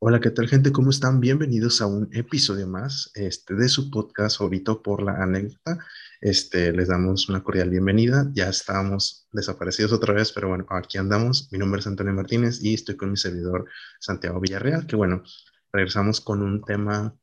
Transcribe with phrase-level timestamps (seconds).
[0.00, 0.70] Hola, ¿qué tal gente?
[0.70, 1.18] ¿Cómo están?
[1.18, 5.78] Bienvenidos a un episodio más este, de su podcast favorito por la anécdota.
[6.20, 8.30] Este, les damos una cordial bienvenida.
[8.32, 11.48] Ya estábamos desaparecidos otra vez, pero bueno, aquí andamos.
[11.50, 13.64] Mi nombre es Antonio Martínez y estoy con mi servidor
[13.98, 15.24] Santiago Villarreal, que bueno,
[15.72, 17.16] regresamos con un tema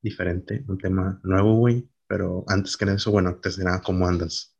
[0.00, 1.88] diferente, un tema nuevo, güey.
[2.06, 4.56] Pero antes que eso, bueno, antes de nada, ¿cómo andas?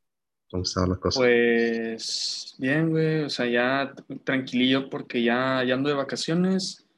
[0.50, 1.20] ¿Cómo están las cosas?
[1.20, 3.94] Pues bien, güey, o sea, ya
[4.24, 6.89] tranquilillo porque ya, ya ando de vacaciones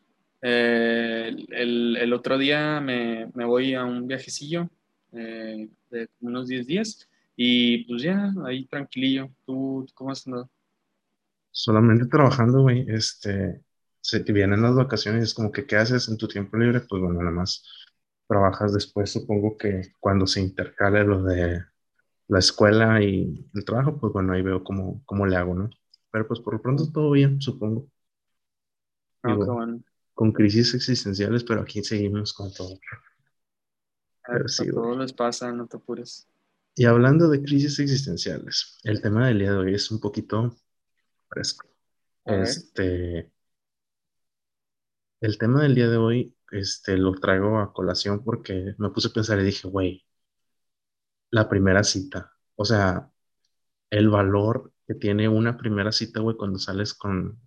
[0.42, 4.68] eh, el, el, otro día me, me, voy a un viajecillo
[5.12, 9.30] eh, de unos 10 días y pues ya, ahí tranquilillo.
[9.46, 10.50] ¿Tú cómo has andado?
[11.52, 12.84] Solamente trabajando, güey.
[12.88, 13.62] Este,
[14.00, 16.80] se te vienen las vacaciones, es como que ¿qué haces en tu tiempo libre?
[16.80, 17.64] Pues bueno, nada más
[18.26, 21.62] trabajas después, supongo que cuando se intercale lo de
[22.26, 25.70] la escuela y el trabajo, pues bueno, ahí veo cómo, cómo le hago, ¿no?
[26.10, 27.86] Pero pues por lo pronto todo bien, supongo.
[29.22, 29.82] Ah, bueno
[30.14, 32.78] con crisis existenciales, pero aquí seguimos con todo.
[34.26, 36.28] Pero sí, todo les pasa, no te apures.
[36.74, 40.56] Y hablando de crisis existenciales, el tema del día de hoy es un poquito
[41.28, 41.66] fresco.
[42.24, 43.30] Este,
[45.20, 49.12] el tema del día de hoy, este, lo traigo a colación porque me puse a
[49.12, 50.04] pensar y dije, güey,
[51.30, 53.10] la primera cita, o sea,
[53.90, 57.38] el valor que tiene una primera cita, güey, cuando sales con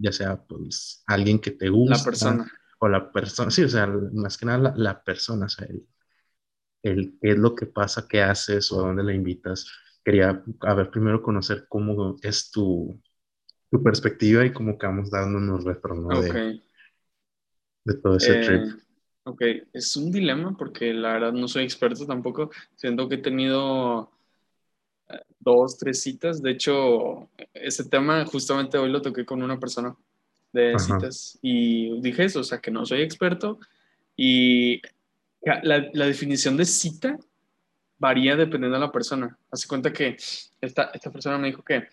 [0.00, 1.98] ya sea pues alguien que te gusta.
[1.98, 2.52] La persona.
[2.82, 5.68] O la persona, sí, o sea, más que nada la, persona, o sea,
[6.82, 9.70] el, qué es lo que pasa, qué haces o a dónde la invitas.
[10.02, 12.98] Quería, a ver, primero conocer cómo es tu,
[13.70, 16.62] tu perspectiva y cómo que vamos dándonos retorno de,
[17.84, 18.80] de, todo ese eh, trip.
[19.24, 19.42] Ok,
[19.74, 22.50] es un dilema porque la verdad no soy experto tampoco.
[22.76, 24.10] Siento que he tenido
[25.40, 26.40] dos, tres citas.
[26.42, 29.96] De hecho, ese tema justamente hoy lo toqué con una persona
[30.52, 33.58] de citas y dije eso, o sea, que no soy experto
[34.16, 34.82] y
[35.42, 37.18] la, la definición de cita
[37.98, 39.38] varía dependiendo de la persona.
[39.50, 40.16] Hace cuenta que
[40.60, 41.88] esta, esta persona me dijo que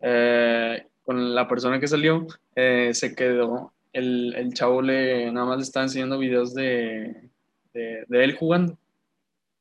[0.00, 2.26] eh, con la persona que salió
[2.56, 7.30] eh, se quedó, el, el, chavo le nada más le estaba enseñando videos de,
[7.72, 8.78] de, de él jugando.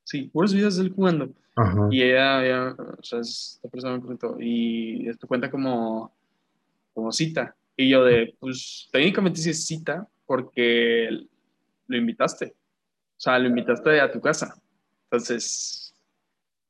[0.03, 1.29] Sí, puros videos de él jugando.
[1.91, 6.13] Y ella, o sea, esta persona me preguntó, y esto cuenta como,
[6.93, 7.55] como cita.
[7.75, 11.09] Y yo de, pues técnicamente sí es cita porque
[11.87, 12.53] lo invitaste.
[13.17, 14.55] O sea, lo invitaste a tu casa.
[15.05, 15.95] Entonces,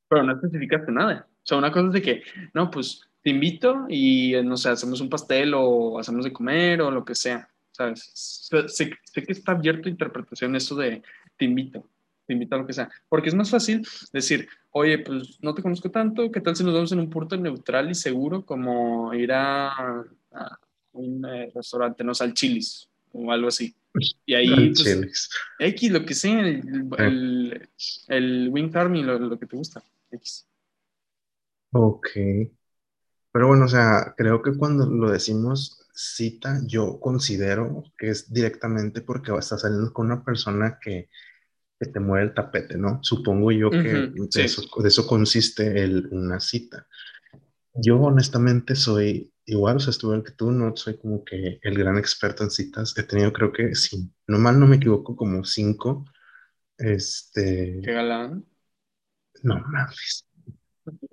[0.07, 1.28] pero no especificaste nada.
[1.29, 2.23] O sea, una cosa es de que,
[2.53, 6.91] no, pues te invito y, no sé, hacemos un pastel o hacemos de comer o
[6.91, 7.50] lo que sea.
[7.72, 8.12] ¿Sabes?
[8.13, 11.02] Sé, sé que está abierto a interpretación eso de
[11.38, 11.88] te invito
[12.26, 12.90] te invito a lo que sea.
[13.09, 16.74] Porque es más fácil decir, oye, pues no te conozco tanto, ¿qué tal si nos
[16.74, 20.04] vemos en un puerto neutral y seguro como ir a,
[20.94, 23.76] un eh, restaurante, no al Chilis o algo así?
[24.26, 27.70] Y ahí, pues, X, lo que sea, el, el,
[28.08, 30.48] el Wing Army, lo, lo, que te gusta, X.
[31.74, 32.08] Ok.
[33.34, 39.02] Pero bueno, o sea, creo que cuando lo decimos cita, yo considero que es directamente
[39.02, 41.09] porque vas a saliendo con una persona que
[41.81, 43.00] que te mueve el tapete, ¿no?
[43.02, 46.86] Supongo yo que de, eso, consiste el, una cita.
[47.74, 51.78] Yo honestamente soy igual, o sea, estuve el que tú, no soy como que el
[51.80, 52.96] gran experto en citas.
[53.00, 56.06] He tenido, creo que, sí, no mal no me equivoco, como cinco.
[56.78, 57.81] Este.
[57.84, 58.46] ¿Qué galán?
[59.41, 60.28] No mames.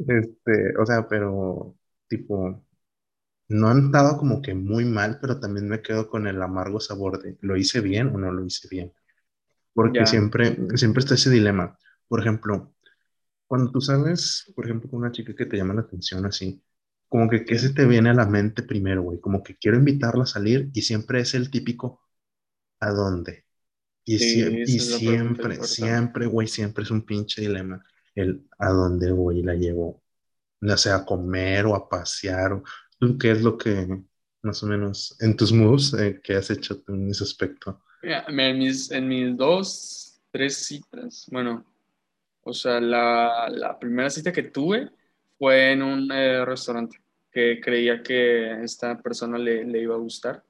[0.06, 1.78] Este, o sea, pero
[2.08, 2.62] tipo,
[3.48, 7.22] no han estado como que muy mal, pero también me quedo con el amargo sabor
[7.22, 8.92] de, ¿lo hice bien o no lo hice bien?
[9.78, 11.78] Porque siempre, siempre está ese dilema.
[12.08, 12.74] Por ejemplo,
[13.46, 16.60] cuando tú sales, por ejemplo, con una chica que te llama la atención así,
[17.08, 20.24] como que qué se te viene a la mente primero, güey, como que quiero invitarla
[20.24, 22.02] a salir y siempre es el típico
[22.80, 23.44] ¿a dónde?
[24.04, 27.80] Y, siempre, siempre, güey, siempre es un pinche dilema
[28.16, 29.42] el ¿a dónde voy?
[29.44, 30.02] La llevo,
[30.60, 32.64] ya sea a comer o a pasear, o,
[33.16, 34.02] ¿qué es lo que
[34.42, 37.80] más o menos en tus moves eh, que has hecho en ese aspecto?
[38.02, 41.64] En, mis, en mis dos, tres citas, bueno,
[42.42, 44.90] o sea, la, la primera cita que tuve
[45.38, 47.00] fue en un eh, restaurante
[47.30, 50.42] que creía que esta persona le, le iba a gustar.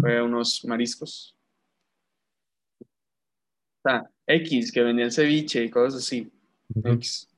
[0.00, 1.36] Fue unos mariscos.
[2.80, 2.86] O
[3.82, 6.32] sea, X, que venía el ceviche y cosas así.
[6.82, 7.28] X.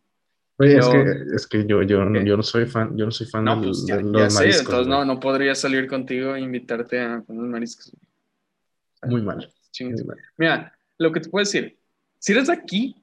[0.58, 3.44] Oye, es, que, es que yo, yo, yo, no soy fan, yo no soy fan
[3.44, 4.60] de, pues los mariscos.
[4.60, 7.92] entonces no, no podría salir contigo e invitarte a unos mariscos.
[9.02, 9.52] Muy mal.
[10.36, 11.78] Mira, lo que te puedo decir,
[12.18, 12.96] si eres de aquí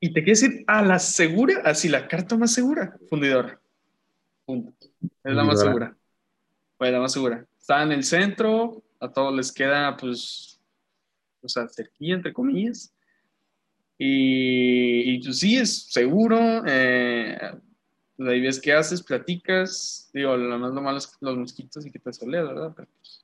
[0.00, 3.60] y te quieres ir a la segura, así la carta más segura, fundidora.
[4.44, 4.86] Punto.
[5.22, 5.96] Es la más segura.
[6.76, 7.46] Pues la más segura.
[7.58, 10.60] Está en el centro, a todos les queda, pues,
[11.40, 12.92] o sea, cerquilla, entre comillas.
[13.96, 16.62] Y, y tú sí, es seguro.
[16.66, 17.38] Eh,
[18.18, 20.10] ahí ves qué haces, platicas.
[20.12, 22.72] Digo, lo más lo malo es los mosquitos y que te soleas, ¿verdad?
[22.76, 23.23] Pero, pues,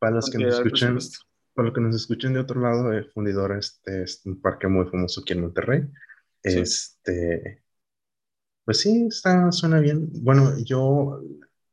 [0.00, 1.26] Para los que nos presupuesto.
[1.54, 4.86] para los que nos escuchen de otro lado, eh, Fundidora este, es un parque muy
[4.86, 5.82] famoso aquí en Monterrey.
[6.42, 6.58] Sí.
[6.58, 7.62] Este,
[8.64, 10.08] pues sí, está, suena bien.
[10.22, 11.22] Bueno, yo,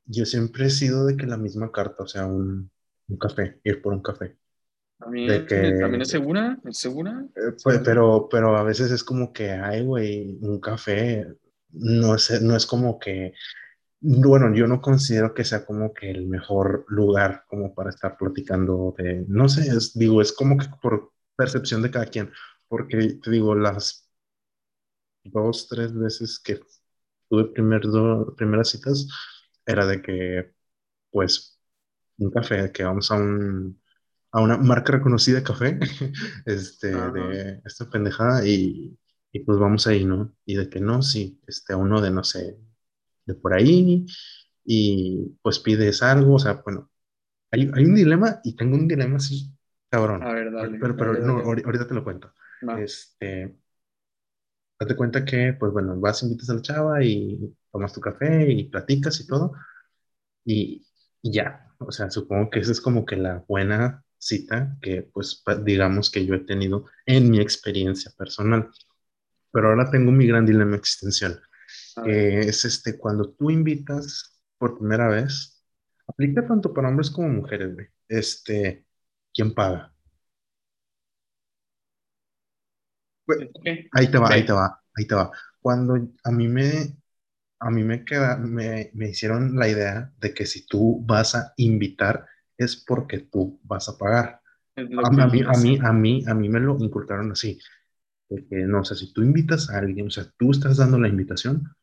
[0.06, 2.70] yo siempre he sido de que la misma carta, o sea, un,
[3.08, 4.38] un café, ir por un café.
[5.00, 7.24] También, que, también es segura, es segura.
[7.36, 11.28] eh, pues, pero, pero a veces es como que, ay, güey, un café,
[11.72, 13.34] no es, no es como que,
[14.00, 18.94] bueno, yo no considero que sea como que el mejor lugar como para estar platicando
[18.98, 22.32] de, no sé, es, digo, es como que por percepción de cada quien,
[22.70, 24.10] porque te digo, las
[25.24, 26.60] dos, tres veces que
[27.30, 29.08] tuve primer do- primeras citas,
[29.66, 30.54] era de que,
[31.12, 31.60] pues,
[32.20, 33.82] un café, que vamos a un,
[34.34, 35.80] a una marca reconocida de café,
[36.46, 38.98] este, de esta pendejada, y,
[39.32, 40.36] y pues vamos ahí, ¿no?
[40.46, 42.58] Y de que no, sí, este, a uno de, no sé,
[43.28, 44.08] de por ahí,
[44.66, 46.92] y pues pides algo, o sea, bueno,
[47.52, 49.52] hay, hay un dilema, y tengo un dilema así,
[49.90, 51.46] cabrón, A ver, dale, pero, pero dale, no, dale.
[51.46, 52.34] ahori- ahorita te lo cuento.
[52.62, 52.78] Va.
[52.84, 53.58] Este,
[54.80, 58.66] Date cuenta que, pues bueno, vas, invitas a la chava y tomas tu café y
[58.70, 59.54] platicas y todo,
[60.46, 60.86] y,
[61.22, 61.68] y ya.
[61.80, 66.26] O sea, supongo que esa es como que la buena cita que, pues, digamos que
[66.26, 68.70] yo he tenido en mi experiencia personal.
[69.52, 71.42] Pero ahora tengo mi gran dilema existencial.
[72.04, 75.64] Que es este, cuando tú invitas por primera vez,
[76.08, 77.88] aplica tanto para hombres como mujeres, güey.
[78.08, 78.86] Este,
[79.34, 79.94] ¿quién paga?
[83.28, 83.92] Güey, ¿Qué?
[83.92, 84.46] Ahí te va, ahí ¿Qué?
[84.46, 85.32] te va, ahí te va.
[85.60, 86.98] Cuando a mí me,
[87.60, 91.54] a mí me queda, me, me hicieron la idea de que si tú vas a
[91.58, 92.26] invitar
[92.58, 94.42] es porque tú vas a pagar.
[94.76, 95.68] A, mí, a sé.
[95.68, 97.60] mí, a mí, a mí me lo inculcaron así,
[98.30, 101.00] de que no, o sea, si tú invitas a alguien, o sea, tú estás dando
[101.00, 101.76] la invitación,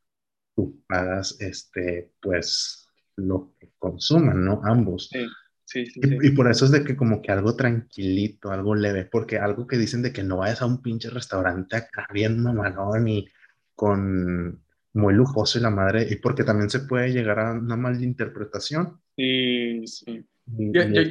[0.54, 4.60] tú pagas, este, pues, lo que consuman, ¿no?
[4.64, 5.08] Ambos.
[5.12, 5.26] Sí,
[5.64, 6.18] sí, sí, Y, sí.
[6.22, 9.78] y por eso es de que como que algo tranquilito, algo leve, porque algo que
[9.78, 13.26] dicen de que no vayas a un pinche restaurante acá bien mamalón y
[13.74, 14.62] con
[14.92, 19.00] muy lujoso y la madre, y porque también se puede llegar a una malinterpretación.
[19.16, 20.24] Sí, sí.
[20.72, 21.02] Yo- yo-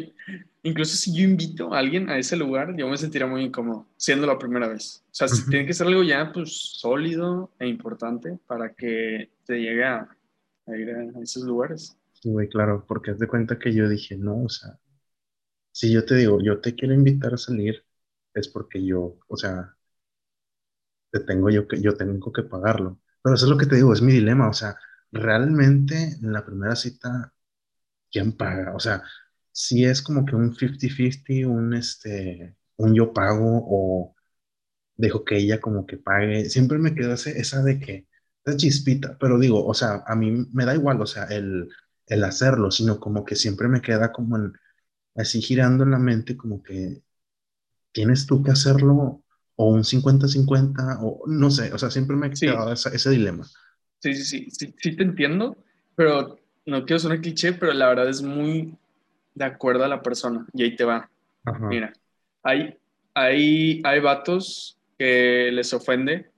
[0.63, 4.27] incluso si yo invito a alguien a ese lugar, yo me sentiría muy incómodo, siendo
[4.27, 5.03] la primera vez.
[5.11, 9.55] O sea, si tiene que ser algo ya, pues, sólido e importante para que te
[9.59, 10.09] llegue a,
[10.67, 11.97] a ir a esos lugares.
[12.13, 14.79] sí, güey, claro, porque haz de cuenta que yo dije, no, o sea,
[15.71, 17.85] si yo te digo, yo te quiero invitar a salir,
[18.33, 19.75] es porque yo, o sea,
[21.11, 22.99] te tengo yo que, yo tengo que pagarlo.
[23.21, 24.75] Pero eso es lo que te digo, es mi dilema, o sea,
[25.11, 27.33] realmente en la primera cita
[28.11, 28.75] quién paga.
[28.75, 29.03] O sea,
[29.53, 34.15] si es como que un 50-50, un, este, un yo pago o
[34.97, 36.49] dejo que ella como que pague.
[36.49, 38.07] Siempre me queda ese- esa de que,
[38.45, 41.69] esa chispita, pero digo, o sea, a mí me da igual, o sea, el,
[42.07, 44.53] el hacerlo, sino como que siempre me queda como en-
[45.15, 47.03] así girando en la mente, como que
[47.91, 49.23] tienes tú que hacerlo
[49.55, 53.09] o un 50-50 o no sé, o sea, siempre me ha Sí, quedado esa- ese
[53.11, 53.47] dilema.
[53.99, 55.55] sí, sí, sí, sí, sí te entiendo,
[55.95, 58.75] pero no quiero sonar cliché, pero la verdad es muy
[59.35, 60.45] de acuerdo a la persona.
[60.53, 61.09] Y ahí te va.
[61.45, 61.67] Ajá.
[61.67, 61.93] Mira,
[62.41, 62.77] hay,
[63.13, 66.29] hay, hay vatos que les ofende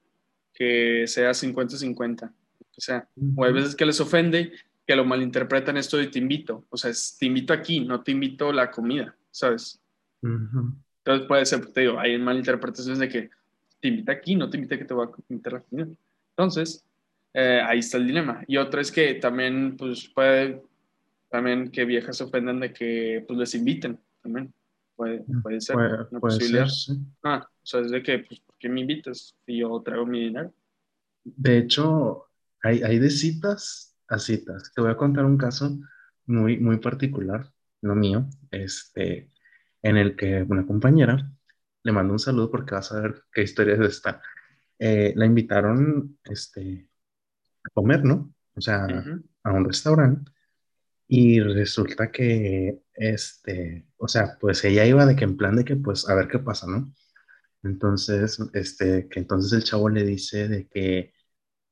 [0.53, 2.31] que sea 50-50.
[2.77, 4.51] O sea, o hay veces que les ofende
[4.85, 6.65] que lo malinterpretan esto de te invito.
[6.69, 9.79] O sea, es, te invito aquí, no te invito la comida, ¿sabes?
[10.21, 10.73] Ujú.
[10.99, 13.29] Entonces puede ser, te digo, hay malinterpretaciones de que
[13.79, 15.87] te invita aquí, no te invita que te voy a invitar la comida.
[16.31, 16.83] Entonces,
[17.33, 18.43] eh, ahí está el dilema.
[18.47, 20.61] Y otra es que también, pues, puede,
[21.35, 24.53] también que viejas se ofendan de que, pues, les inviten, también.
[24.95, 26.67] Puede, puede ser Puede, una puede posibilidad.
[26.67, 27.01] ser, sí.
[27.23, 30.21] Ah, o sea, es de que, pues, ¿por qué me invitas si yo traigo mi
[30.21, 30.53] dinero?
[31.25, 32.27] De hecho,
[32.63, 34.71] hay, hay de citas a citas.
[34.73, 35.77] Te voy a contar un caso
[36.25, 37.51] muy, muy particular,
[37.81, 39.29] no mío, este,
[39.81, 41.29] en el que una compañera
[41.83, 44.21] le mando un saludo porque vas a ver qué historia es esta.
[44.79, 46.87] Eh, la invitaron este,
[47.65, 48.33] a comer, ¿no?
[48.55, 49.21] O sea, Ujú.
[49.43, 50.31] a un restaurante.
[51.07, 55.75] Y resulta que, este, o sea, pues ella iba de que en plan de que,
[55.75, 56.93] pues, a ver qué pasa, ¿no?
[57.63, 61.13] Entonces, este, que entonces el chavo le dice de que,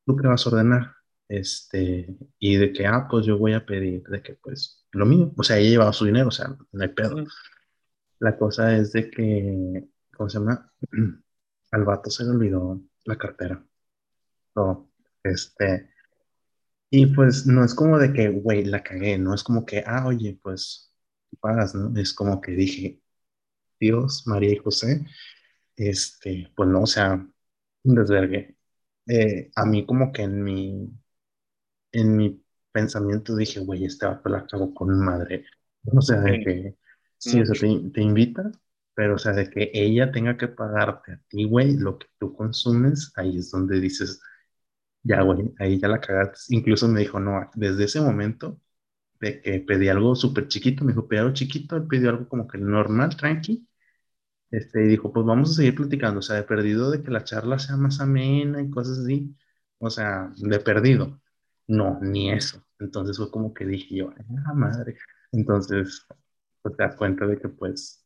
[0.06, 0.94] ¿tú qué vas a ordenar?
[1.30, 5.34] Este, y de que, ah, pues yo voy a pedir de que, pues, lo mío.
[5.38, 7.25] O sea, ella llevaba su dinero, o sea, no hay pedo.
[8.20, 9.86] La cosa es de que,
[10.16, 10.72] ¿cómo se llama?
[11.72, 13.63] Al vato se le olvidó la cartera.
[14.56, 14.92] No,
[15.24, 15.93] este,
[16.96, 20.06] y pues no es como de que, güey, la cagué, no es como que, ah,
[20.06, 20.94] oye, pues
[21.40, 21.92] pagas, ¿no?
[22.00, 23.02] Es como que dije,
[23.80, 25.06] Dios, María y José,
[25.76, 27.16] este, pues no, o sea,
[27.84, 28.58] un desvergue.
[29.08, 30.92] Eh, a mí como que en mi,
[31.92, 35.46] en mi pensamiento dije, güey, este va la cago con madre.
[35.86, 36.78] O sea, de que,
[37.18, 37.68] sí, o sea, mucho.
[37.68, 38.52] te, te invita,
[38.94, 42.36] pero o sea, de que ella tenga que pagarte a ti, güey, lo que tú
[42.36, 44.22] consumes, ahí es donde dices,
[45.03, 46.55] ya, güey, ahí ya la cagaste.
[46.55, 48.60] Incluso me dijo, no, desde ese momento
[49.22, 52.48] de que pedí algo súper chiquito, me dijo, pedí algo chiquito, él pidió algo como
[52.48, 53.67] que normal, tranqui,
[54.51, 57.24] este, y dijo, pues vamos a seguir platicando, o sea, de perdido de que la
[57.24, 59.36] charla sea más amena y cosas así,
[59.79, 61.22] o sea, de perdido.
[61.67, 62.63] No, ni eso.
[62.79, 64.98] Entonces fue como que dije yo, "Ay, la madre.
[65.31, 66.05] Entonces,
[66.62, 68.05] pues te das cuenta de que pues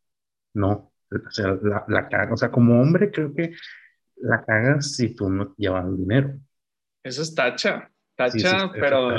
[0.53, 3.53] no, o sea, la, la caga, o sea, como hombre creo que
[4.17, 6.39] la cagas si tú no llevas dinero.
[7.07, 7.89] Eso es tacha,
[8.25, 9.09] Sí, eso, tacha, pero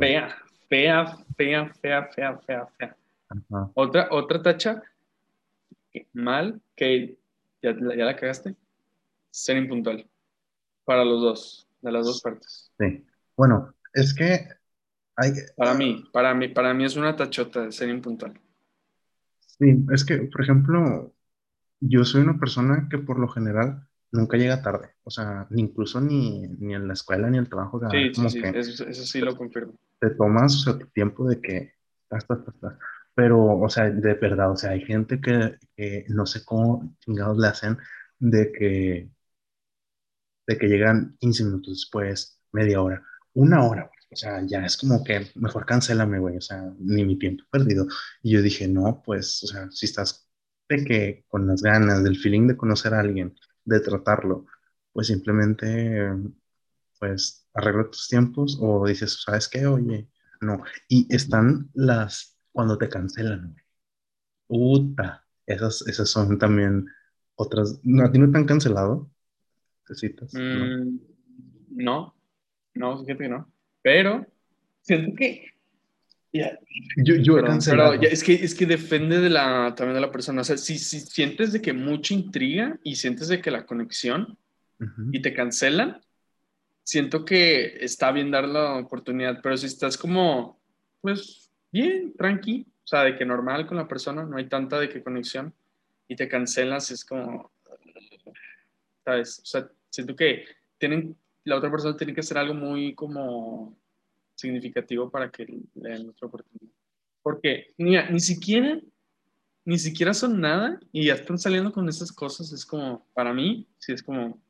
[0.00, 0.28] fea,
[0.68, 2.96] fea, fea, fea, fea, fea, fea.
[3.30, 3.70] Ajá.
[3.74, 4.82] Otra, otra tacha
[6.12, 7.18] mal, que
[7.62, 8.54] ya, la- ya la cagaste,
[9.30, 10.08] ser impuntual.
[10.84, 12.72] Para los dos, de las dos partes.
[12.78, 13.04] Sí.
[13.36, 14.48] Bueno, es que
[15.16, 18.40] hay, Para mí, para mí, para mí es una tachota de ser impuntual.
[19.58, 21.14] sí, es que, por ejemplo,
[21.80, 26.00] Yo soy una persona que por lo general nunca llega tarde, o sea, ni incluso
[26.00, 28.40] ni, ni en la escuela ni en el trabajo, o sea, Sí, sí, como sí,
[28.42, 29.74] que eso, eso sí lo confirmo.
[30.00, 32.74] te tomas, o sea, tu tiempo de que estás, estás, estás.
[33.14, 37.38] Pero, o sea, de verdad, o sea, hay gente que, que no sé cómo chingados
[37.38, 37.78] le hacen
[38.18, 39.10] de que,
[40.46, 43.02] de que llegan 15 minutos después, media hora,
[43.34, 43.98] una hora, güey.
[44.10, 47.86] O sea, ya es como que mejor cancélame, güey, o sea, ni mi tiempo perdido.
[48.22, 50.28] Y yo dije, no, pues, o sea, si estás
[50.68, 53.34] de que con las ganas, del feeling de conocer a alguien,
[53.68, 54.46] de tratarlo,
[54.92, 56.12] pues simplemente,
[56.98, 59.66] pues, arregla tus tiempos o dices, ¿sabes qué?
[59.66, 60.08] Oye,
[60.40, 60.62] no.
[60.88, 63.56] Y están las, cuando te cancelan.
[64.46, 66.86] Puta, esas, esas son también
[67.34, 67.80] otras.
[67.82, 69.10] ¿No, ¿A ti no te han cancelado?
[69.86, 70.32] ¿Te citas?
[70.34, 70.40] No.
[70.40, 71.00] Mm,
[71.70, 72.14] no,
[72.74, 73.52] no, fíjate que no.
[73.82, 74.26] Pero
[74.80, 75.46] siento que.
[76.32, 77.92] Yo, yo cancelado.
[77.92, 80.42] pero ya, es que es que depende de la, también de la persona.
[80.42, 84.36] O sea, si, si sientes de que mucha intriga y sientes de que la conexión
[84.78, 85.08] Ujú.
[85.12, 86.00] y te cancelan,
[86.84, 89.40] siento que está bien dar la oportunidad.
[89.42, 90.60] Pero si estás como,
[91.00, 94.88] pues, bien, tranqui, o sea, de que normal con la persona, no hay tanta de
[94.88, 95.54] que conexión
[96.08, 97.50] y te cancelas, es como,
[99.04, 99.40] ¿sabes?
[99.42, 100.44] O sea, siento que
[100.78, 103.78] tienen, la otra persona tiene que hacer algo muy como
[104.38, 106.72] significativo para que le den otra oportunidad.
[107.22, 108.80] Porque ni, ni siquiera,
[109.64, 112.52] ni siquiera son nada y ya están saliendo con esas cosas.
[112.52, 114.40] Es como, para mí, sí es como,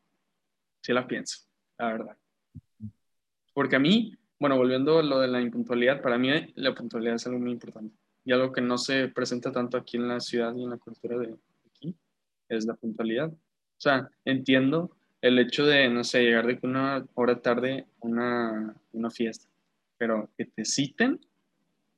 [0.82, 1.40] sí la pienso,
[1.78, 2.16] la verdad.
[3.54, 7.26] Porque a mí, bueno, volviendo a lo de la impuntualidad, para mí la puntualidad es
[7.26, 7.96] algo muy importante.
[8.24, 11.18] Y algo que no se presenta tanto aquí en la ciudad y en la cultura
[11.18, 11.34] de
[11.66, 11.96] aquí
[12.48, 13.30] es la puntualidad.
[13.30, 18.76] O sea, entiendo el hecho de, no sé, llegar de una hora tarde a una,
[18.92, 19.47] una fiesta,
[19.98, 21.20] pero que te citen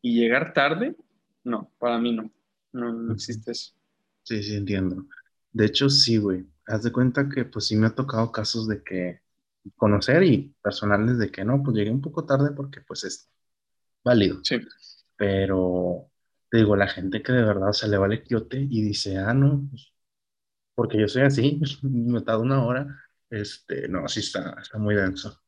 [0.02, 0.96] y llegar tarde,
[1.44, 2.30] no, para mí no.
[2.72, 3.72] No, no existe eso.
[4.22, 5.06] Sí, sí, entiendo.
[5.52, 6.46] De hecho, sí, güey.
[6.66, 9.20] Haz de cuenta que pues sí me ha tocado casos de que
[9.76, 13.28] conocer y personales de que no, pues llegué un poco tarde porque pues es
[14.04, 14.40] válido.
[14.44, 14.56] Sí,
[15.16, 16.10] Pero
[16.50, 19.66] te digo, la gente que de verdad se le vale quiote y dice, ah, no,
[19.70, 19.92] pues,
[20.74, 22.86] porque yo soy así, me tardo una hora,
[23.30, 25.40] este, no, sí está, está muy denso.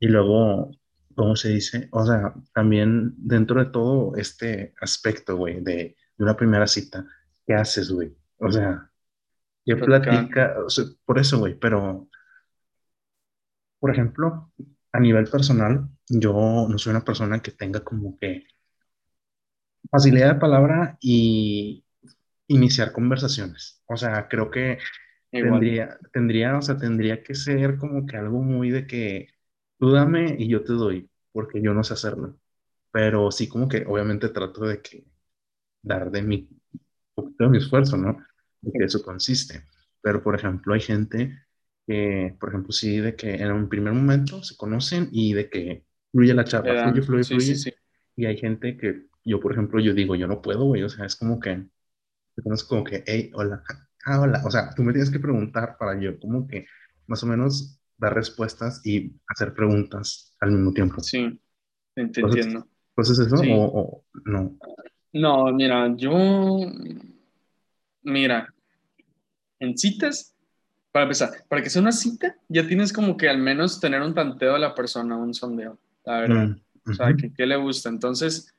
[0.00, 0.70] Y luego,
[1.18, 1.88] ¿cómo se dice?
[1.90, 7.04] O sea, también dentro de todo este aspecto, güey, de, de una primera cita,
[7.44, 8.16] ¿qué haces, güey?
[8.38, 8.88] O sea,
[9.66, 10.54] ¿qué platica?
[10.64, 12.08] O sea, por eso, güey, pero,
[13.80, 14.52] por ejemplo,
[14.92, 18.44] a nivel personal, yo no soy una persona que tenga como que
[19.90, 21.84] facilidad de palabra y
[22.46, 23.82] iniciar conversaciones.
[23.86, 24.78] O sea, creo que
[25.32, 25.60] Igual.
[25.60, 29.28] tendría, tendría, o sea, tendría que ser como que algo muy de que
[29.78, 32.38] tú dame y yo te doy, porque yo no sé hacerlo.
[32.90, 35.04] Pero sí como que obviamente trato de que
[35.82, 36.48] dar de mi,
[37.14, 38.18] poquito de mi esfuerzo, ¿no?
[38.60, 39.64] De que eso consiste.
[40.00, 41.38] Pero, por ejemplo, hay gente
[41.86, 45.84] que, por ejemplo, sí, de que en un primer momento se conocen y de que
[46.12, 47.54] fluye la charla, fluye, fluye, sí, fluye.
[47.54, 47.72] sí.
[48.16, 50.82] Y hay gente que yo, por ejemplo, yo digo, yo no puedo, güey.
[50.82, 51.66] O sea, es como que,
[52.42, 53.62] conozco como que, hey, hola,
[54.06, 54.42] ah, hola.
[54.44, 56.66] O sea, tú me tienes que preguntar para yo, como que,
[57.06, 61.00] más o menos, dar respuestas y hacer preguntas al mismo tiempo.
[61.00, 61.38] Sí,
[61.94, 62.66] te, entiendo.
[62.96, 63.50] ¿Entonces eso Sí.
[63.52, 64.56] o, o no?
[65.12, 66.60] No, mira, yo,
[68.02, 68.52] mira,
[69.58, 70.34] en citas,
[70.92, 74.14] para empezar, para que sea una cita, ya tienes como que al menos tener un
[74.14, 76.48] tanteo de la persona, un sondeo, la verdad.
[76.48, 77.88] Mm, O sea, que qué le gusta.
[77.88, 78.54] Entonces,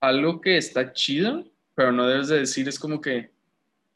[0.00, 3.30] algo que está chido pero no debes de decir, es como que,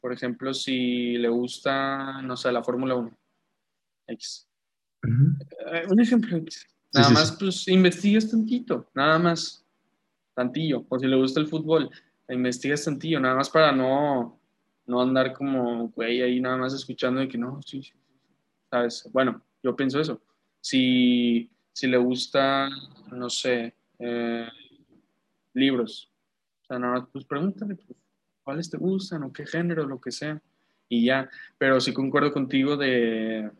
[0.01, 3.17] por ejemplo, si le gusta, no sé, la Fórmula 1.
[4.07, 4.48] X.
[5.03, 6.41] Eh, un ejemplo.
[6.93, 9.65] Nada más, pues investigas tantito, nada más.
[10.33, 10.85] Tantillo.
[10.89, 11.89] O si le gusta el fútbol,
[12.29, 14.39] investigas tantillo, nada más para no,
[14.85, 17.93] no andar como, güey, ahí nada más escuchando de que no, sí, sí,
[18.69, 19.07] ¿sabes?
[19.11, 20.21] Bueno, yo pienso eso.
[20.61, 22.69] Si, si le gusta,
[23.11, 24.47] no sé, eh,
[25.53, 26.11] libros,
[26.63, 27.97] o sea, nada más, pues pregúntale, pues,
[28.43, 30.41] cuáles te gustan o qué género, lo que sea,
[30.87, 31.29] y ya.
[31.57, 33.51] Pero sí concuerdo contigo de,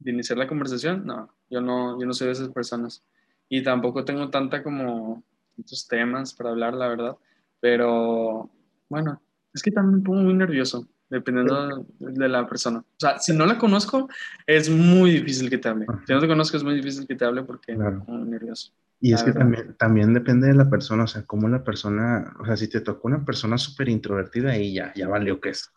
[0.00, 3.04] de iniciar la conversación, no, yo no, yo no soy de esas personas.
[3.48, 5.22] Y tampoco tengo tanta como
[5.56, 7.16] muchos temas para hablar, la verdad.
[7.60, 8.50] Pero
[8.88, 9.20] bueno,
[9.52, 12.78] es que también me pongo muy nervioso, dependiendo de la persona.
[12.78, 14.08] O sea, si no la conozco,
[14.46, 15.86] es muy difícil que te hable.
[16.06, 18.72] Si no te conozco, es muy difícil que te hable porque me pongo muy nervioso.
[19.02, 22.44] Y es que también, también depende de la persona, o sea, cómo la persona, o
[22.44, 25.70] sea, si te tocó una persona súper introvertida, y ya, ya valió queso.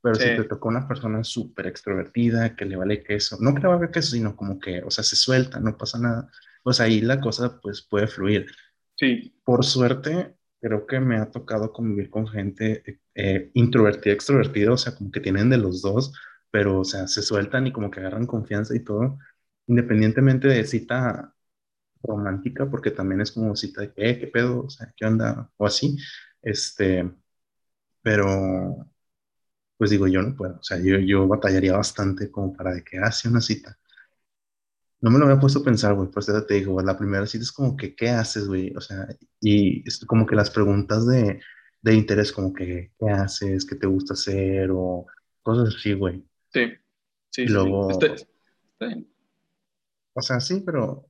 [0.00, 3.68] Pero si te tocó una persona súper extrovertida, que le vale queso, no que le
[3.68, 6.30] valga queso, sino como que, o sea, se suelta, no pasa nada,
[6.62, 8.46] pues ahí la cosa pues puede fluir.
[8.96, 9.34] Sí.
[9.44, 14.94] Por suerte, creo que me ha tocado convivir con gente eh, introvertida, extrovertida, o sea,
[14.94, 16.12] como que tienen de los dos,
[16.50, 19.18] pero, o sea, se sueltan y como que agarran confianza y todo,
[19.66, 21.34] independientemente de cita
[22.02, 24.64] romántica, porque también es como cita de, eh, ¿qué pedo?
[24.64, 25.50] O sea, ¿qué onda?
[25.56, 25.96] O así,
[26.42, 27.10] este,
[28.02, 28.86] pero,
[29.78, 32.98] pues digo, yo no puedo, o sea, yo, yo batallaría bastante como para de que
[32.98, 33.78] hace una cita
[35.00, 37.44] no me lo había puesto a pensar, güey, pues ya te digo, la primera cita
[37.44, 38.74] es como que, ¿qué haces, güey?
[38.76, 39.06] O sea,
[39.40, 41.40] y es como que las preguntas de,
[41.82, 43.64] de interés, como que, ¿qué haces?
[43.64, 44.70] ¿Qué te gusta hacer?
[44.72, 45.06] O
[45.42, 46.24] cosas así, güey.
[46.52, 46.72] Sí,
[47.30, 47.88] sí, y luego,
[50.14, 51.06] O sea, sí, pero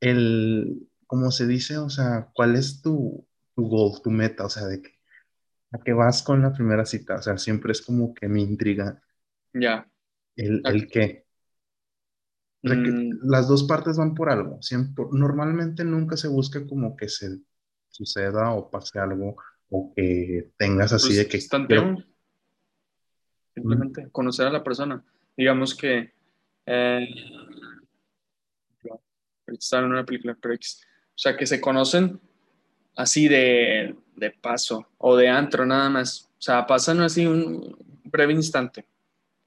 [0.00, 4.44] el, como se dice, o sea, ¿cuál es tu, tu goal, tu meta?
[4.46, 4.97] O sea, de que,
[5.72, 7.16] ¿a qué vas con la primera cita?
[7.16, 9.02] O sea, siempre es como que me intriga.
[9.52, 9.88] Ya.
[10.36, 11.26] El, el qué.
[12.62, 13.30] Mm.
[13.30, 14.60] las dos partes van por algo.
[14.62, 17.38] Siempre, normalmente nunca se busca como que se
[17.88, 19.36] suceda o pase algo
[19.70, 21.40] o que tengas así de que...
[23.54, 25.04] Simplemente conocer a la persona.
[25.36, 26.12] Digamos que...
[26.66, 27.08] Eh,
[29.46, 30.58] en una película, pero o
[31.14, 32.20] sea, que se conocen
[32.94, 36.28] así de, de paso o de antro nada más.
[36.38, 38.84] O sea, pasan así un breve instante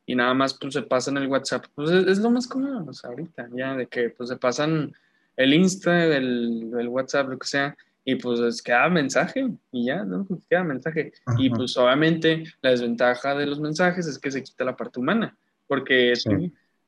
[0.05, 1.65] y nada más pues se pasan el WhatsApp.
[1.75, 4.93] Pues es, lo más común, o sea, ahorita, ya de que pues se pasan
[5.37, 10.25] el Insta, el, el WhatsApp, lo que sea, y pues queda mensaje y ya, ¿no?
[10.25, 11.13] Pues queda mensaje.
[11.37, 15.37] Y pues obviamente la desventaja de los mensajes es que se quita la parte humana,
[15.67, 16.13] porque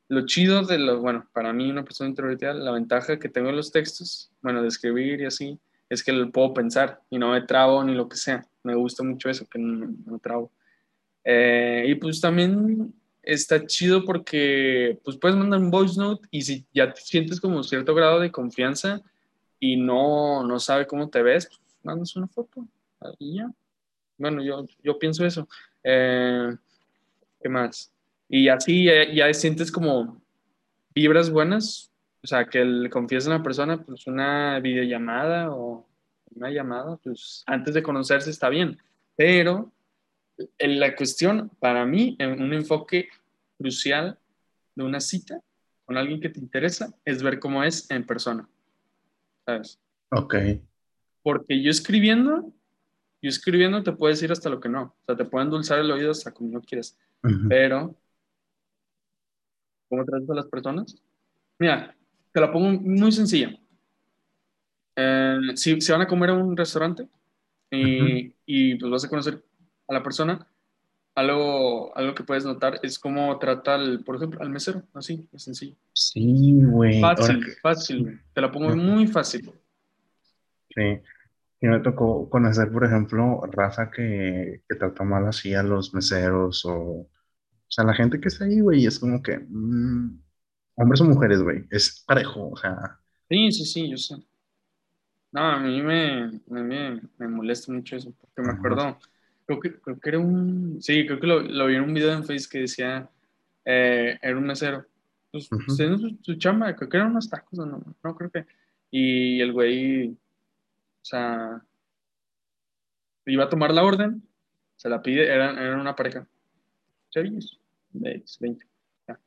[0.08, 3.56] lo chido de lo, bueno, para mí una persona introvertida, la ventaja que tengo en
[3.56, 7.42] los textos, bueno, de escribir y así, es que lo puedo pensar y no me
[7.42, 8.46] trabo ni lo que sea.
[8.62, 10.50] Me gusta mucho eso, que no, me trabo.
[11.24, 16.66] Eh, y pues también está chido porque pues puedes mandar un voice note y si
[16.74, 19.00] ya te sientes como cierto grado de confianza
[19.58, 22.66] y no, no sabe cómo te ves, pues mandas una foto
[23.18, 23.50] y ya.
[24.16, 25.48] Bueno, yo, yo pienso eso.
[25.82, 26.54] Eh,
[27.40, 27.90] ¿Qué más?
[28.28, 30.20] Y así ya, sientes como
[30.94, 31.90] vibras buenas,
[32.24, 35.86] o sea, que le confíes en la persona, pues una videollamada o
[36.34, 38.78] una llamada, pues antes de conocerse está bien,
[39.14, 39.70] pero
[40.58, 43.10] la cuestión, para mí, en un enfoque
[43.58, 44.18] crucial
[44.74, 45.38] de una cita
[45.84, 48.48] con alguien que te interesa es ver cómo es en persona.
[49.44, 49.78] ¿Sabes?
[50.10, 50.34] Ok.
[51.22, 52.50] Porque yo escribiendo,
[53.20, 54.82] yo escribiendo te puedes decir hasta lo que no.
[54.82, 56.98] O sea, te puede endulzar el oído hasta como no quieras.
[57.50, 57.94] Pero,
[59.90, 60.96] ¿cómo tratas a las personas?
[61.58, 61.94] Mira,
[62.34, 63.56] te la pongo muy sencilla.
[64.96, 67.08] Eh, si, se van a comer a un restaurante
[67.70, 69.42] y, y pues vas a conocer
[69.86, 70.44] a la persona,
[71.14, 75.44] algo, algo que puedes notar es cómo trata, al, por ejemplo, al mesero, así, es
[75.44, 75.76] sencillo.
[75.92, 77.00] Sí, güey.
[77.00, 79.52] Fácil, fácil, te la pongo muy fácil.
[80.74, 81.00] Sí.
[81.60, 86.64] Y me tocó conocer, por ejemplo, raza que, que trata mal así a los meseros
[86.64, 87.08] o, o
[87.68, 90.23] sea, la gente que está ahí, güey, es como que, mm,
[90.76, 92.98] hombres o mujeres, güey, es parejo, o sea.
[93.28, 94.16] Sí, sí, sí, yo sé.
[95.32, 98.98] No, a mí me, me, me molesta mucho eso, porque me acuerdo
[99.46, 100.78] Creo que, creo que era un.
[100.80, 103.10] Sí, creo que lo, lo, vi en un video en Facebook que decía.
[103.64, 104.86] Eh, era un mesero.
[105.30, 108.46] Pues, uh su, chamba, creo que eran unos tacos, no, no creo que.
[108.90, 110.10] Y el güey.
[110.12, 111.62] O sea.
[113.26, 114.22] Iba a tomar la orden,
[114.76, 116.26] se la pide, eran, eran una pareja.
[117.10, 117.58] Chavillos,
[117.90, 118.66] de 20.
[119.08, 119.18] Ya.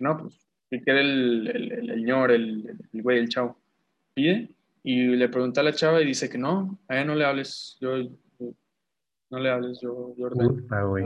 [0.00, 0.48] No, pues,
[0.80, 3.58] que era el, el, el, señor, el, el, güey, el chavo.
[4.14, 4.50] Pide
[4.82, 7.76] Y le pregunta a la chava y dice que no, a ella no le hables,
[7.80, 7.96] yo,
[9.30, 10.50] no le hables, yo, yo ordeno.
[10.50, 11.04] Puta, güey.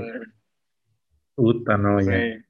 [1.35, 2.44] Puta, no, ya.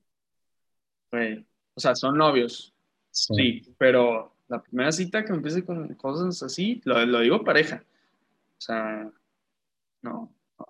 [1.75, 2.75] O sea, son novios,
[3.11, 3.75] sí.
[3.79, 7.83] pero la primera cita que empiece con cosas así, lo, lo digo pareja.
[8.59, 9.11] O sea,
[10.03, 10.67] no, no.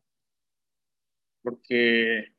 [1.42, 2.32] Porque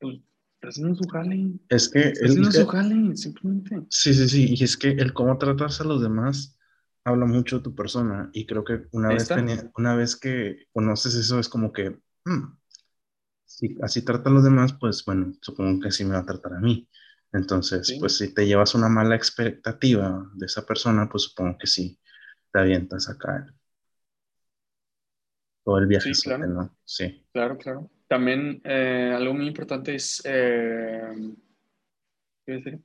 [0.00, 0.18] pues,
[0.62, 1.52] haciendo su jale.
[1.68, 2.12] Es que.
[2.22, 3.82] haciendo su jale, simplemente.
[3.88, 4.54] Sí, sí, sí.
[4.54, 6.58] Y es que el cómo tratas a los demás
[7.04, 8.30] habla mucho de tu persona.
[8.32, 9.28] Y creo que una, vez,
[9.76, 11.98] una vez que conoces eso, es como que.
[12.24, 12.56] Hmm,
[13.44, 16.54] si así trata a los demás, pues bueno, supongo que así me va a tratar
[16.54, 16.88] a mí.
[17.32, 21.98] Entonces, pues si te llevas una mala expectativa de esa persona, pues supongo que sí,
[22.52, 23.54] te avientas acá
[25.64, 26.14] todo el viaje.
[26.14, 26.46] Sí, claro.
[26.46, 26.76] ¿no?
[26.84, 27.24] Sí.
[27.32, 27.90] Claro, claro.
[28.10, 31.32] También eh, algo muy importante es, eh,
[32.44, 32.80] ¿qué decir?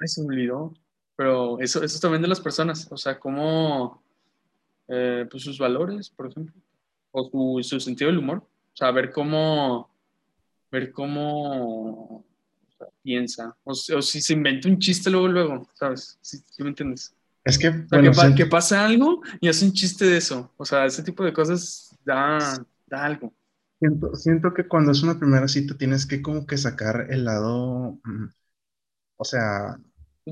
[0.00, 0.72] Ay, se me olvidó.
[1.14, 4.02] Pero eso, eso también de las personas, o sea, cómo,
[4.88, 6.54] eh, pues sus valores, por ejemplo,
[7.10, 9.90] o su, sentido del humor, o sea, ver cómo,
[10.70, 12.24] ver cómo
[13.02, 16.18] piensa, o, si se inventa un chiste luego, luego, ¿sabes?
[16.22, 17.14] ¿Sí, me entiendes?
[17.44, 17.86] Es que,
[18.36, 20.52] que, pasa algo y hace un chiste de eso.
[20.56, 22.38] O sea, ese tipo de cosas da,
[22.86, 23.32] da algo.
[23.78, 27.98] Siento, siento, que cuando es una primera cita tienes que como que sacar el lado,
[28.04, 28.26] mm,
[29.16, 29.78] o sea,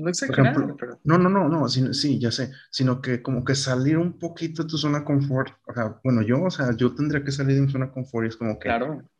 [0.01, 0.99] no exagerando, pero...
[1.03, 4.69] No, no, no, no, sí, ya sé, sino que como que salir un poquito de
[4.69, 7.71] tu zona confort, o sea, bueno, yo, o sea, yo tendría que salir de mi
[7.71, 8.69] zona confort y es como que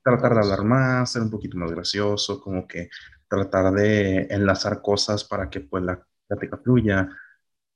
[0.03, 2.89] tratar de hablar más, ser un poquito más gracioso, como que
[3.27, 7.09] tratar de enlazar cosas para que pues la plática fluya,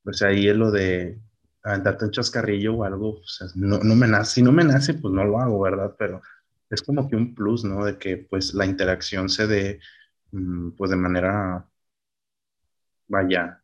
[0.06, 1.20] o sea, ahí es lo de
[1.64, 4.96] darte un chascarrillo o algo, o sea, no, no me nace, si no me nace,
[4.96, 5.96] pues no lo hago, ¿verdad?
[5.98, 6.22] Pero
[6.70, 7.86] es como que un plus, ¿no?
[7.86, 9.80] De que pues la interacción se dé,
[10.32, 11.68] mm, pues de manera
[13.08, 13.62] vaya,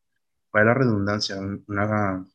[0.52, 2.26] para la redundancia, una,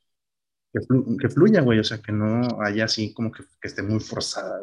[0.72, 4.62] que, fluya, güey, o sea, que no haya así como que, esté muy forzada.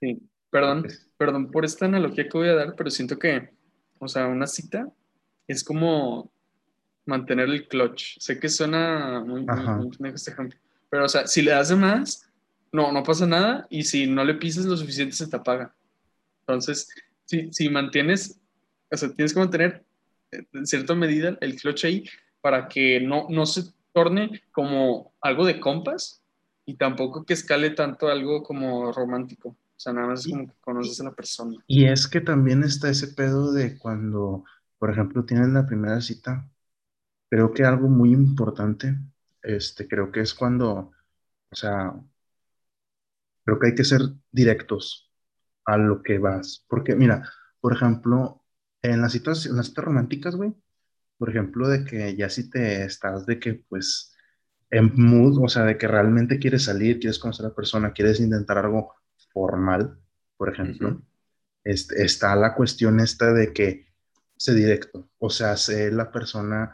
[0.00, 3.50] Sí, perdón, perdón por esta analogía que voy a dar, pero siento que,
[3.98, 4.92] o sea, una cita
[5.46, 6.32] es como
[7.06, 8.18] mantener el clutch.
[8.18, 9.44] Sé que suena muy,
[9.98, 10.58] muy, este ejemplo,
[10.90, 12.30] pero, o sea, si le das de más,
[12.72, 15.74] no, no pasa nada, y si no le pisas lo suficiente, se te apaga.
[16.40, 16.88] Entonces,
[17.24, 18.40] si, si mantienes,
[18.90, 19.84] o sea, tienes que mantener
[20.52, 22.04] en cierta medida el clutch ahí
[22.40, 26.22] para que no, no se torne como algo de compas
[26.66, 29.50] y tampoco que escale tanto algo como romántico.
[29.50, 31.56] O sea, nada más es como que conoces a la persona.
[31.66, 34.44] Y es que también está ese pedo de cuando,
[34.78, 36.48] por ejemplo, tienes la primera cita.
[37.34, 38.96] Creo que algo muy importante,
[39.42, 40.92] este, creo que es cuando,
[41.50, 41.92] o sea,
[43.44, 45.10] creo que hay que ser directos
[45.64, 46.64] a lo que vas.
[46.68, 47.28] Porque, mira,
[47.60, 48.44] por ejemplo,
[48.82, 50.54] en las citas, en las citas románticas, güey,
[51.18, 54.14] por ejemplo, de que ya si te estás de que, pues,
[54.70, 58.20] en mood, o sea, de que realmente quieres salir, quieres conocer a la persona, quieres
[58.20, 58.94] intentar algo
[59.32, 59.98] formal,
[60.36, 61.02] por ejemplo,
[61.64, 63.88] este, está la cuestión esta de que
[64.36, 66.72] sé directo, o sea, sé la persona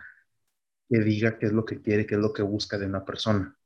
[0.91, 3.57] que diga qué es lo que quiere, qué es lo que busca de una persona.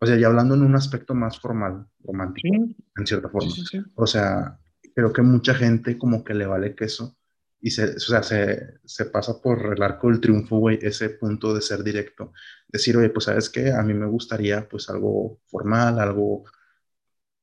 [0.00, 2.54] O sea, ya hablando en un aspecto más formal, romántico,
[2.96, 3.52] en cierta forma.
[3.96, 4.58] o sea,
[4.94, 7.18] creo que mucha gente como que le vale queso
[7.60, 11.52] y se, o sea, se, se, pasa por el arco del triunfo, güey, ese punto
[11.52, 12.32] de ser directo.
[12.68, 16.44] Decir, oye, pues sabes qué, a mí me gustaría pues algo formal, algo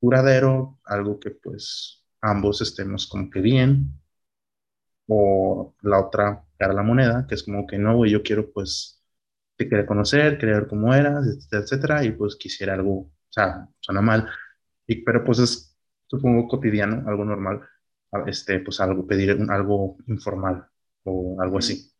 [0.01, 3.99] duradero, algo que pues ambos estemos como que bien.
[5.07, 8.96] O la otra cara la moneda, que es como que no, güey, yo quiero pues
[9.57, 13.67] te quería conocer, quería ver cómo eras, etcétera, etcétera, y pues quisiera algo, o sea,
[13.79, 14.29] suena mal,
[14.85, 17.61] y, pero pues es, supongo, cotidiano, algo normal
[18.25, 20.65] este, pues algo, pedir algo informal
[21.03, 21.91] o algo así.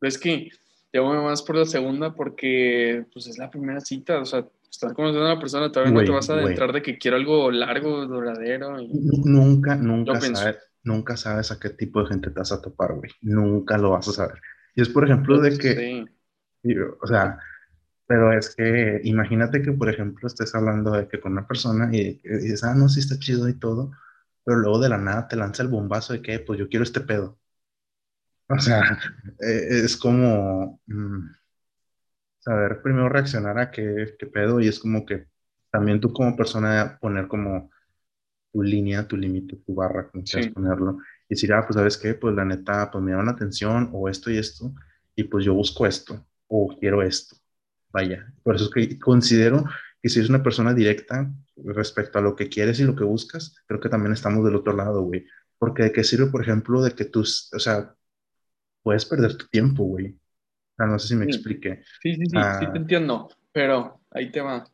[0.00, 0.50] Es que
[0.90, 4.92] te voy más por la segunda porque pues es la primera cita, o sea, estás
[4.92, 8.06] conociendo a una persona, todavía no te vas a adentrar de que quiero algo largo,
[8.06, 8.80] duradero.
[8.80, 8.88] Y...
[9.24, 13.10] Nunca, nunca sabes, nunca sabes a qué tipo de gente te vas a topar, güey.
[13.20, 14.40] Nunca lo vas a saber.
[14.74, 16.04] Y es por ejemplo de que,
[17.00, 17.38] o sea,
[18.08, 22.20] pero es que imagínate que, por ejemplo, estés hablando de que con una persona y,
[22.24, 23.92] y dices, ah, no, sí está chido y todo,
[24.44, 27.02] pero luego de la nada te lanza el bombazo de que, pues yo quiero este
[27.02, 27.38] pedo.
[28.48, 28.80] O sea,
[29.40, 31.34] eh, es como mm,
[32.38, 35.26] saber primero reaccionar a qué, qué, pedo y es como que
[35.70, 37.70] también tú como persona poner como
[38.52, 40.98] tu línea, tu límite, tu barra, como quieras ponerlo.
[41.28, 44.08] Y decir, ah, pues sabes qué, pues la neta, pues me llaman la atención o
[44.08, 44.72] esto y esto,
[45.14, 47.36] y pues yo busco esto o quiero esto.
[47.90, 49.64] Vaya, por eso es que considero
[50.02, 53.56] que si eres una persona directa respecto a lo que quieres y lo que buscas,
[53.66, 55.24] creo que también estamos del otro lado, güey.
[55.58, 57.94] Porque de qué sirve, por ejemplo, de que tú, o sea,
[58.82, 60.16] puedes perder tu tiempo, güey.
[60.78, 61.30] No sé si me Sí.
[61.30, 61.82] expliqué.
[62.02, 64.64] Sí, sí, sí, Ah, sí te entiendo, pero ahí te va.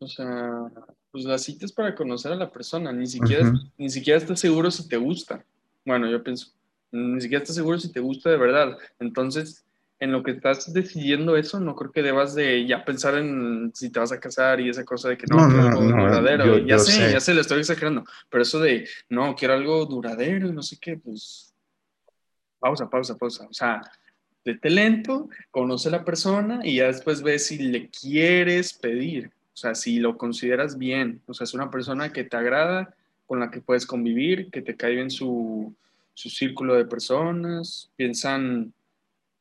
[0.00, 0.64] O sea,
[1.12, 3.58] pues la cita es para conocer a la persona, ni siquiera, ujú.
[3.78, 5.44] ni siquiera estás seguro si te gusta.
[5.84, 6.52] Bueno, yo pienso,
[6.90, 8.76] ni siquiera estás seguro si te gusta de verdad.
[8.98, 9.64] Entonces,
[10.00, 13.90] en lo que estás decidiendo eso, no creo que debas de ya pensar en si
[13.90, 16.02] te vas a casar y esa cosa de que no, No, quiero no, algo no,
[16.04, 16.46] duradero.
[16.46, 17.26] yo, ya yo sé, ya sé.
[17.26, 20.96] sé, le estoy exagerando, pero eso de, no, quiero algo duradero y no sé qué,
[20.96, 21.52] pues
[22.58, 23.46] pausa, pausa, pausa.
[23.48, 23.82] O sea,
[24.44, 29.30] vete lento, conoce a la persona y ya después ves si le quieres pedir.
[29.52, 31.20] O sea, si lo consideras bien.
[31.26, 32.94] O sea, es una persona que te agrada,
[33.26, 35.74] con la que puedes convivir, que te cae bien su,
[36.14, 38.72] su círculo de personas, piensan,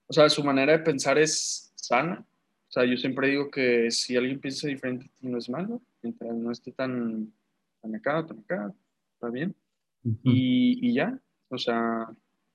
[0.09, 2.25] o sea, su manera de pensar es sana.
[2.67, 5.81] O sea, yo siempre digo que si alguien piensa diferente a ti no es malo,
[6.01, 7.31] mientras no esté tan,
[7.81, 8.73] tan acá, tan acá,
[9.13, 9.55] está bien
[10.03, 10.19] Ujú.
[10.23, 11.19] y, y ya,
[11.49, 12.07] o sea,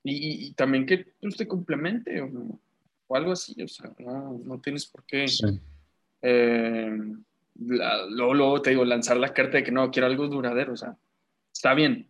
[0.03, 2.29] y, y- también que pues, te complemente o,
[3.07, 5.45] o algo así, o sea, no, no tienes por qué, Sí,
[6.21, 6.97] eh,
[7.55, 10.77] la- luego, luego te digo, lanzar la carta de que no, quiero algo duradero, o
[10.77, 10.97] sea,
[11.53, 12.07] está bien,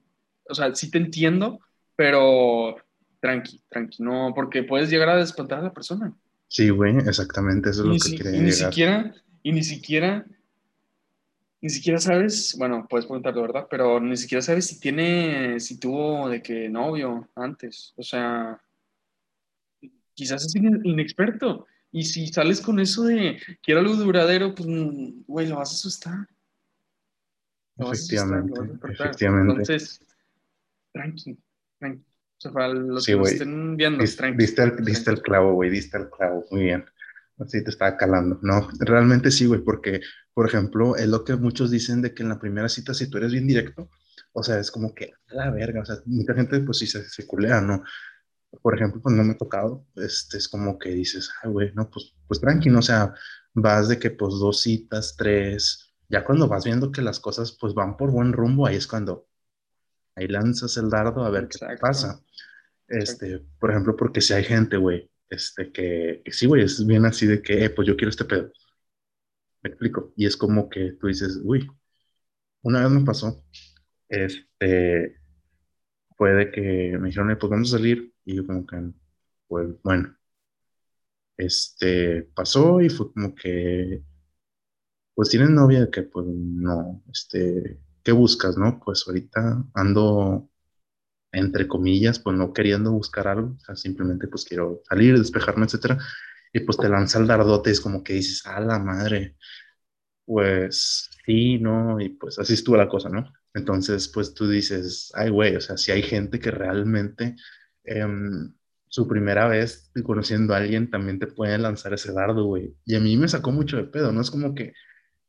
[0.49, 1.59] o sea, sí te entiendo,
[1.95, 2.77] pero
[3.25, 6.13] tranqui, tranqui, no, porque puedes llegar a desespantar a la persona,
[6.47, 8.51] sí, güey, exactamente, eso es y lo que si- quería y ni llegar.
[8.51, 10.25] siquiera, y ni siquiera
[11.61, 13.67] Ni siquiera sabes, bueno, puedes preguntarlo, ¿verdad?
[13.69, 17.93] Pero ni siquiera sabes si tiene, si tuvo de que novio antes.
[17.97, 18.61] O sea,
[20.13, 21.67] quizás es in- inexperto.
[21.91, 24.67] Y si sales con eso de quiero algo duradero, pues,
[25.27, 26.27] güey, lo vas a asustar.
[27.77, 29.51] Lo vas a asustar, lo Efectivamente, vas a efectivamente.
[29.51, 29.99] Entonces,
[30.93, 31.37] tranqui,
[31.79, 32.03] tranqui.
[32.37, 35.11] O sea, para los Sí, que nos güey, estén viendo, dis- tranqui, diste el, diste
[35.11, 36.85] el clavo, güey, diste el clavo, muy bien.
[37.37, 38.39] Así te estaba calando.
[38.41, 40.01] No, realmente sí, güey, porque,
[40.33, 43.17] por ejemplo, es lo que muchos dicen de que en la primera cita, si tú
[43.17, 43.89] eres bien directo,
[44.33, 47.03] o sea, es como que, a la verga, o sea, mucha gente, pues sí, se,
[47.09, 47.83] se culea, ¿no?
[48.61, 52.15] Por ejemplo, cuando me ha tocado, este, es como que dices, ay, güey, no, pues,
[52.27, 53.13] pues tranquilo, o sea,
[53.53, 57.73] vas de que, pues, dos citas, tres, ya cuando vas viendo que las cosas, pues,
[57.73, 59.27] van por buen rumbo, ahí es cuando,
[60.15, 62.21] ahí lanzas el dardo a ver qué Exacto, pasa.
[62.89, 63.25] exacto.
[63.27, 67.05] Este, por ejemplo, porque si hay gente, güey, este, que, que sí, güey, es bien
[67.05, 68.51] así de que, eh, pues yo quiero este pedo,
[69.63, 70.13] me explico.
[70.15, 71.67] Y es como que tú dices, uy,
[72.63, 73.43] una vez me pasó,
[74.09, 75.17] este,
[76.17, 78.77] fue de que me dijeron, eh, pues vamos a salir, y yo como que,
[79.47, 80.15] pues bueno,
[81.37, 84.03] este, pasó y fue como que,
[85.13, 88.79] pues tienes novia, que pues no, este, ¿qué buscas, no?
[88.85, 90.49] Pues ahorita ando,
[91.33, 95.99] entre comillas, pues no queriendo buscar algo, o sea, simplemente pues quiero salir, despejarme, etcétera.
[96.53, 99.37] Y pues te lanza el dardote, como que dices, a la madre,
[100.25, 103.31] pues sí, no, y pues así estuvo la cosa, ¿no?
[103.53, 107.35] Entonces, pues tú dices, ay, güey, o sea, si hay gente que realmente
[107.83, 108.53] em,
[108.87, 112.75] su primera vez conociendo a alguien también te puede lanzar ese dardo, güey.
[112.85, 114.21] Y a mí me sacó mucho de pedo, ¿no?
[114.21, 114.73] Es como que,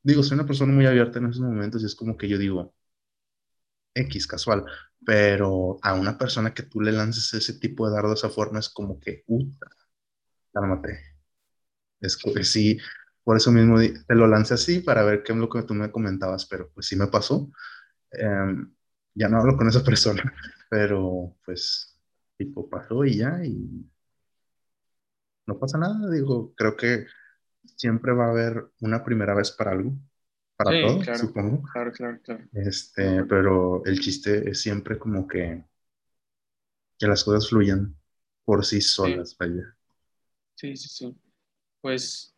[0.06, 2.74] digo, soy una persona muy abierta en esos momentos y es como que yo digo,
[3.94, 4.64] X, casual,
[5.04, 8.58] pero a una persona que tú le lances ese tipo de dardo de esa forma
[8.58, 9.66] es como que, puta,
[10.52, 11.00] cálmate.
[12.00, 12.78] Es que sí,
[13.24, 15.90] por eso mismo te lo lancé así para ver qué es lo que tú me
[15.90, 17.50] comentabas, pero pues sí me pasó.
[18.12, 18.72] Em,
[19.14, 20.34] ya no hablo con esa persona,
[20.70, 21.98] pero pues
[22.38, 23.86] tipo pasó y ya, y
[25.46, 26.10] no pasa nada.
[26.10, 27.06] Digo, creo que
[27.76, 29.92] siempre va a haber una primera vez para algo,
[30.56, 31.64] para Sí, todo, claro, supongo.
[31.72, 32.44] claro, claro, claro.
[32.52, 35.64] Este, pero el chiste es siempre como que,
[36.98, 37.96] que las cosas fluyan
[38.44, 39.74] por sí Sí, solas, vaya.
[40.54, 41.16] sí, sí, sí.
[41.80, 42.34] Pues,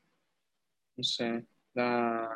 [0.97, 2.29] no sé, la,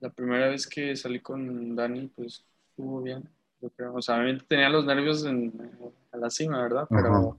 [0.00, 3.28] la primera vez que salí con Dani, pues estuvo bien,
[3.60, 3.94] yo creo.
[3.94, 5.52] O sea, obviamente tenía los nervios en,
[6.12, 6.88] a la cima, ¿verdad?
[6.90, 6.94] Ajá.
[6.94, 7.38] Pero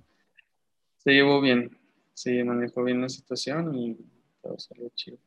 [0.98, 1.78] se llevó bien,
[2.14, 3.98] se manejó bien la situación y
[4.42, 5.18] todo salió chido.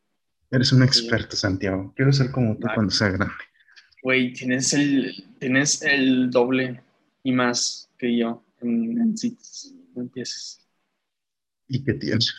[0.51, 1.93] Eres un experto, Santiago.
[1.95, 3.33] Quiero ser como tú Ay, cuando sea grande.
[4.03, 6.81] Güey, tienes el, tienes el doble
[7.23, 9.73] y más que yo en, en citas.
[9.95, 10.59] No empieces.
[11.67, 12.33] ¿Y qué tienes?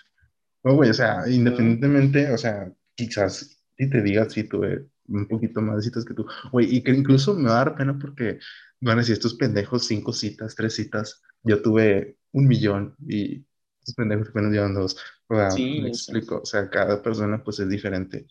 [0.62, 5.60] No, güey, o sea, independientemente, o sea, quizás si te digas si tuve un poquito
[5.60, 8.38] más de citas que tú, güey, y que incluso me va a dar pena porque
[8.84, 13.44] a decir estos pendejos cinco citas, tres citas, yo tuve un millón y
[13.80, 14.96] estos pendejos apenas llevan dos,
[15.28, 18.26] o sea, Sí, explico, o sea, cada persona pues es diferente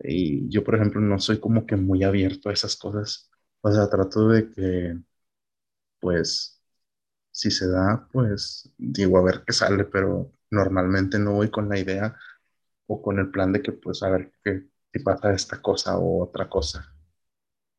[0.00, 3.30] y yo, por ejemplo, no soy como que muy abierto a esas cosas,
[3.62, 4.98] o sea, trato de que,
[6.00, 6.60] pues,
[7.32, 11.78] si se da, pues, digo, a ver qué sale, pero normalmente no voy con la
[11.78, 12.16] idea
[12.86, 16.22] o con el plan de que, pues, a ver qué, si pasa esta cosa o
[16.24, 16.94] otra cosa.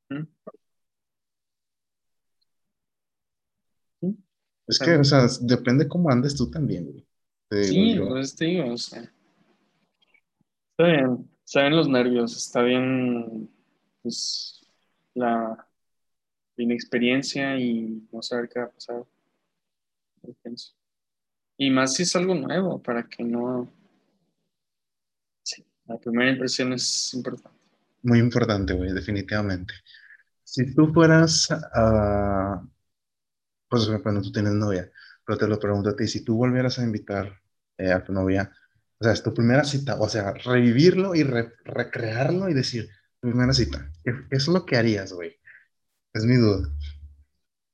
[0.09, 0.27] ¿Mm?
[4.01, 4.15] ¿Sí?
[4.67, 7.07] Es que, o sea, depende cómo andes tú también, güey.
[7.61, 9.01] Sí, pues te digo, o sea.
[10.71, 13.49] Está bien, está bien los nervios, está bien,
[14.01, 14.65] pues,
[15.13, 15.67] la
[16.57, 19.03] inexperiencia y no saber qué va a pasar.
[21.57, 23.71] Y más si es algo nuevo, para que no...
[25.43, 27.59] Sí, la primera impresión es importante.
[28.01, 29.73] Muy importante, güey, definitivamente.
[30.43, 32.65] Si tú fueras a...
[33.69, 34.91] pues bueno, tú tienes novia,
[35.25, 37.42] pero te lo pregunto a ti, si tú volvieras a invitar
[37.77, 38.51] eh, a tu novia,
[38.99, 42.87] o sea, es tu primera cita, o sea, revivirlo y recrearlo y decir,
[43.19, 45.35] tu primera cita, ¿qué, ¿qué es lo que harías, güey?
[46.13, 46.69] Es mi duda.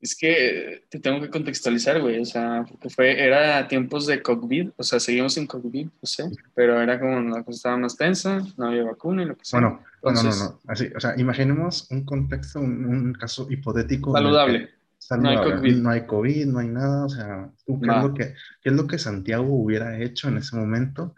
[0.02, 4.70] Es que te tengo que contextualizar, güey, o sea, porque fue, era tiempos de COVID,
[4.78, 6.24] o sea, seguimos en COVID, no sé,
[6.56, 9.60] pero era como la cosa estaba más tensa, no había vacuna y lo que sea.
[9.60, 14.14] Bueno, no, no, no, así, o sea, imaginemos un contexto, un, caso hipotético.
[14.14, 14.70] Saludable.
[15.18, 15.76] No, hay COVID.
[15.78, 18.86] no hay COVID, no hay nada, o sea, ¿qué, es lo que, ¿qué es lo
[18.86, 21.16] que Santiago hubiera hecho en ese momento?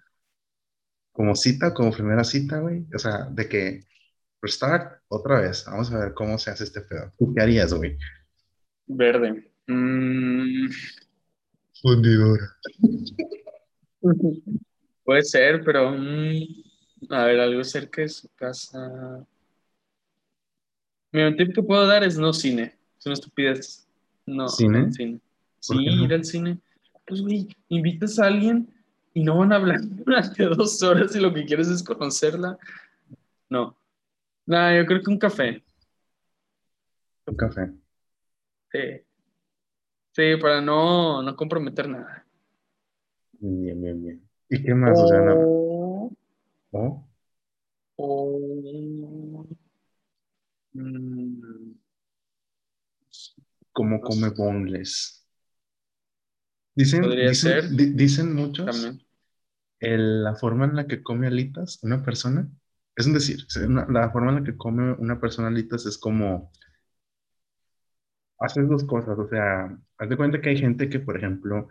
[1.11, 3.81] Como cita, como primera cita, güey, o sea, de que,
[4.41, 7.11] restart, otra vez, vamos a ver cómo se hace este pedo.
[7.17, 7.97] ¿Tú qué harías, güey?
[8.87, 9.51] Verde.
[9.67, 10.69] Mm.
[11.81, 12.55] Fundidora.
[15.03, 16.43] Puede ser, pero mm,
[17.09, 19.25] a ver, algo cerca de su casa.
[21.11, 22.80] Mi un tip que puedo dar es no cine.
[23.01, 23.87] Es una estupidez.
[24.27, 24.91] No, ¿Cine?
[24.93, 25.19] cine.
[25.59, 26.59] Sí, ir al cine.
[27.07, 28.71] Pues, güey, invitas a alguien
[29.15, 32.59] y no van a hablar durante dos horas y lo que quieres es conocerla.
[33.49, 33.75] No.
[34.45, 35.63] Nada, yo creo que un café.
[37.25, 37.71] Un café.
[38.71, 38.79] Sí.
[40.11, 42.23] Sí, para no, no comprometer nada.
[43.39, 44.29] Bien, bien, bien.
[44.47, 44.99] ¿Y qué más?
[44.99, 46.11] O sea, O,
[46.69, 47.03] ¿Oh?
[47.95, 49.47] o,
[50.73, 51.70] mm,
[53.81, 55.25] ¿Cómo come boneless?
[56.75, 57.69] Dicen, dicen, ser.
[57.69, 58.91] di- dicen muchos
[59.79, 62.47] el- la forma en la que come alitas una persona,
[62.95, 66.51] es decir, una- la forma en la que come una persona alitas es como
[68.39, 71.69] haces dos cosas, o sea, haz de cuenta que hay gente que, por ejemplo,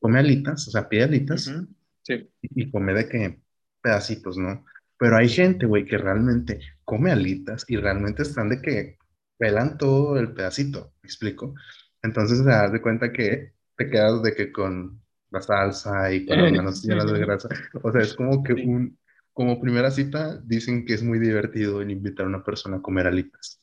[0.00, 1.68] come alitas, o sea, pide alitas Ujú,
[2.02, 2.30] Sí.
[2.42, 3.40] y, y come de que
[3.82, 4.64] pedacitos, ¿no?
[4.98, 8.98] Pero hay gente, güey, que realmente come alitas y realmente están de que
[9.38, 11.54] pelan todo el pedacito, ¿me explico?
[12.02, 16.38] Entonces, te das de cuenta que te quedas de que con la salsa y con
[16.38, 17.48] las manos llenas de grasa.
[17.82, 18.62] O sea, es como que Sí.
[18.62, 18.98] un,
[19.32, 23.06] como primera cita, dicen que es muy divertido el invitar a una persona a comer
[23.08, 23.60] alitas.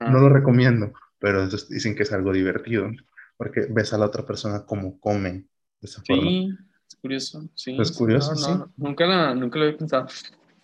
[0.00, 2.90] Ah, No lo recomiendo, pero dicen que es algo divertido,
[3.36, 5.48] porque ves a la otra persona como come de
[5.82, 6.36] esa forma.
[6.36, 6.48] Sí,
[6.88, 7.48] es curioso.
[7.54, 8.58] Sí, Es curioso, no, sí.
[8.58, 10.06] no, nunca, la- nunca lo había pensado.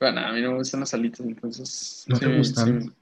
[0.00, 2.04] Nada, a mí no me gustan las alitas, entonces.
[2.06, 2.80] ¿No sí, te gustan?
[2.80, 2.92] sí.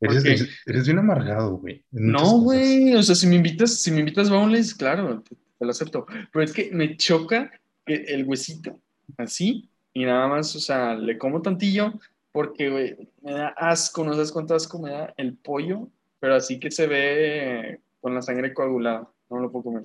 [0.00, 0.30] Eres, qué?
[0.30, 1.84] eres, eres bien amargado, güey.
[1.90, 5.70] No, güey, o sea, si me invitas, si me invitas boneless, claro, te, te lo
[5.70, 6.06] acepto.
[6.32, 7.50] Pero es que me choca
[7.86, 8.80] el huesito,
[9.18, 11.92] así, y nada más, o sea, le como tantillo
[12.32, 15.88] porque, güey, me da asco, no sabes cuánto asco me da el pollo,
[16.20, 19.84] pero así que se ve con la sangre coagulada, no lo puedo comer.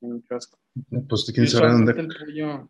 [0.00, 0.58] Me da mucho asco.
[1.08, 1.92] Pues quién sabe dónde.
[1.92, 2.68] el pollo.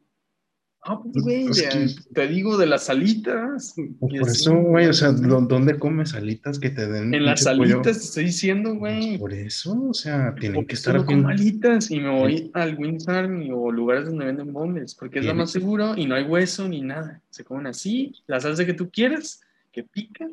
[0.87, 3.73] Ah, pues, güey, Es ya, que- te digo de las alitas.
[3.75, 5.23] Pues por así, eso, güey, o sea, sí.
[5.25, 7.63] ¿dó- ¿dónde comes alitas que te den En las pollo?
[7.81, 9.17] alitas te estoy diciendo, güey.
[9.17, 13.51] Por eso, o sea, tienen que estar como alitas y me voy al Wings Army
[13.51, 16.83] o lugares donde venden boneless porque es lo más seguro y no hay hueso ni
[16.83, 17.23] nada.
[17.31, 19.41] Se comen así, la salsa que tú quieras,
[19.73, 20.29] que pica.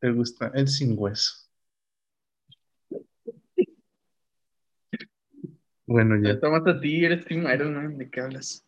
[0.00, 1.43] Te gusta el sin hueso.
[5.86, 6.40] Bueno, Te ya.
[6.40, 8.64] tomas a ti, eres Team Iron Man, ¿de qué hablas?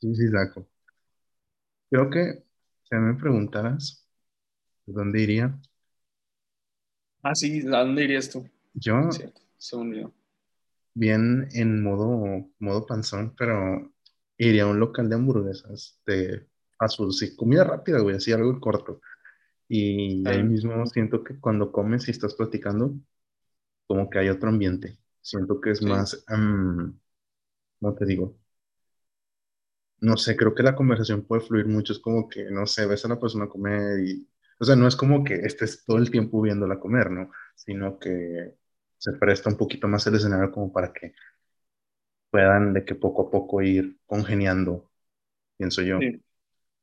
[0.00, 0.68] Sí, sí, saco.
[1.90, 2.44] Creo que
[2.84, 4.06] si me preguntaras
[4.86, 5.58] de dónde iría,
[7.24, 8.48] Ah, sí, ¿a dónde irías tú?
[8.74, 9.24] yo Sí,
[9.58, 10.12] según yo.
[10.94, 13.92] bien en modo, modo panzón, pero
[14.38, 16.46] iría a un local de hamburguesas de
[16.78, 19.00] azul, sí, comida rápida, güey, así algo corto.
[19.68, 20.44] Y ahí Ah.
[20.44, 22.94] mismo siento que cuando comes y estás platicando,
[23.86, 24.98] como que hay otro ambiente.
[25.20, 25.84] Siento que es Sí.
[25.84, 26.90] más, mm,
[27.80, 28.36] ¿cómo te digo?
[30.00, 31.92] No sé, creo que la conversación puede fluir mucho.
[31.92, 34.28] Es como que, no sé, ves a la persona comer y,
[34.60, 37.30] o sea, no es como que estés todo el tiempo viéndola comer, ¿no?
[37.54, 38.54] Sino que
[38.98, 41.14] se presta un poquito más el escenario como para que
[42.30, 44.90] puedan de que poco a poco ir congeniando,
[45.58, 46.00] pienso yo.
[46.00, 46.22] Sí,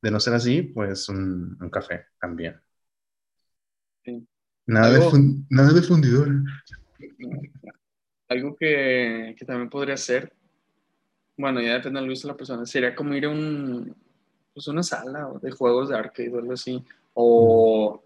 [0.02, 2.62] De no ser así, pues un, un café también.
[4.06, 4.28] sí.
[4.66, 5.02] Nada de,
[5.50, 6.30] nada de fundidor.
[8.30, 10.34] Algo que, que también podría ser,
[11.38, 13.96] bueno, ya depende del gusto de la persona, sería como ir a un,
[14.54, 16.84] pues una sala de juegos de arcade o algo así,
[17.14, 18.04] o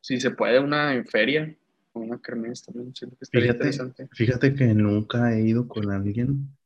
[0.00, 1.54] si se puede, una feria,
[1.94, 2.94] una kermés también.
[2.94, 4.08] Siento que estaría Fíjate, interesante.
[4.12, 6.56] fíjate que nunca he ido con alguien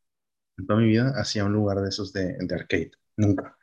[0.56, 2.92] en toda mi vida hacia un lugar de esos de, de arcade.
[3.16, 3.56] Nunca.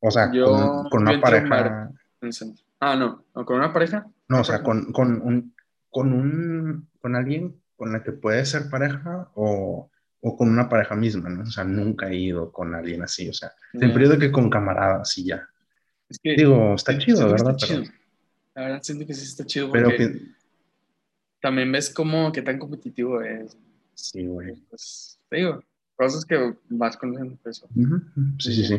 [0.00, 1.90] O sea, Yo, con, con yo una pareja.
[2.20, 2.64] en el centro.
[2.80, 3.44] Ah, no, ¿no?
[3.44, 4.06] ¿Con una pareja?
[4.28, 5.54] No, ¿Una o sea, con, con un,
[5.90, 10.94] con un, con alguien con la que puede ser pareja o, o con una pareja
[10.96, 11.42] misma, ¿no?
[11.44, 14.50] O sea, nunca he ido con alguien así, o sea, siempre he ido que con
[14.50, 15.48] camaradas y ya.
[16.08, 17.52] Es que Digo, está sí, chido, que ¿verdad?
[17.52, 17.84] está Pero, chido.
[18.54, 20.34] La verdad siento que sí está chido pero porque pi-
[21.40, 23.56] también ves cómo qué tan competitivo es.
[23.94, 24.56] sí, güey.
[24.68, 25.62] Pues, te digo,
[25.96, 27.68] cosas que vas conociendo eso.
[27.74, 28.68] Ujú, ujú, Sí, sí, Ya.
[28.70, 28.78] sí.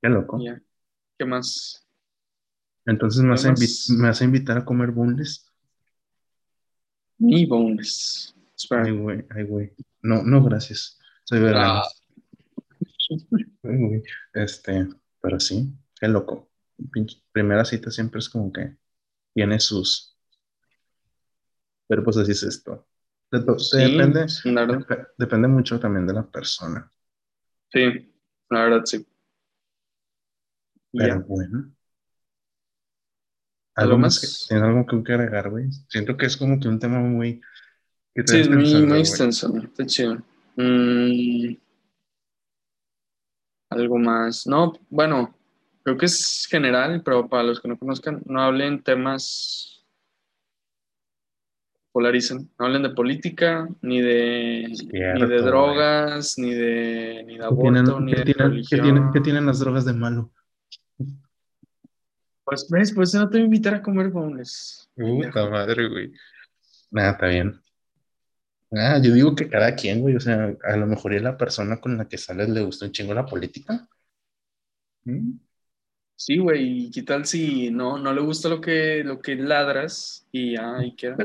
[0.00, 0.36] Qué loco.
[0.36, 0.60] Y ya.
[1.18, 1.86] ¿Qué más?
[2.86, 5.46] Entonces me vas, a invi- Además- me vas a invitar a comer boneless.
[7.18, 8.34] Mi bonus.
[8.56, 8.84] Espera.
[8.84, 9.72] Ay, güey, ay, güey.
[10.02, 10.98] No, no, gracias.
[11.24, 11.82] Soy vegano.
[11.82, 11.88] Ah.
[13.62, 14.02] Ay, güey.
[14.34, 14.88] Este,
[15.20, 16.50] pero sí, qué loco.
[17.30, 18.76] Primera cita siempre es como que
[19.34, 20.16] tiene sus.
[21.86, 22.88] Pero pues así es esto.
[23.58, 26.90] Sí, depende, dep- depende mucho también de la persona.
[27.72, 28.12] Sí,
[28.50, 29.06] la verdad sí.
[30.92, 31.72] Pero bueno.
[33.74, 34.20] ¿Algo ¿Algo más?
[34.20, 35.70] que- ¿Tienes algo que agregar, güey?
[35.88, 37.40] Siento que es como que un tema muy.
[38.14, 39.56] que te Sí, es muy, muy extenso.
[39.56, 40.18] Está chido.
[40.56, 41.54] Mm,
[43.70, 44.46] algo más.
[44.46, 45.34] No, bueno,
[45.82, 49.82] creo que es general, pero para los que no conozcan, no hablen temas
[51.92, 52.48] polarizan.
[52.58, 54.66] No hablen de política, ni de,
[55.14, 58.82] ni de drogas, ni de, ni de ¿Qué tienen, aborto, ni de tienen- qué religión.
[58.82, 60.30] tienen- qué tienen las drogas de malo?
[62.44, 62.92] Pues, ¿ves?
[62.94, 64.88] Pues no te voy a invitar a comer boneless.
[64.94, 66.12] Puta madre, güey.
[66.90, 67.60] Nada, está bien.
[68.72, 71.80] Ah, yo digo que cada quien, güey, o sea, a lo mejor a la persona
[71.80, 73.86] con la que sales le gusta un chingo la política.
[75.04, 75.32] ¿Mm?
[76.16, 80.26] Sí, güey, ¿y qué tal si no, no le gusta lo que, lo que ladras
[80.30, 81.16] y ya, ahí queda?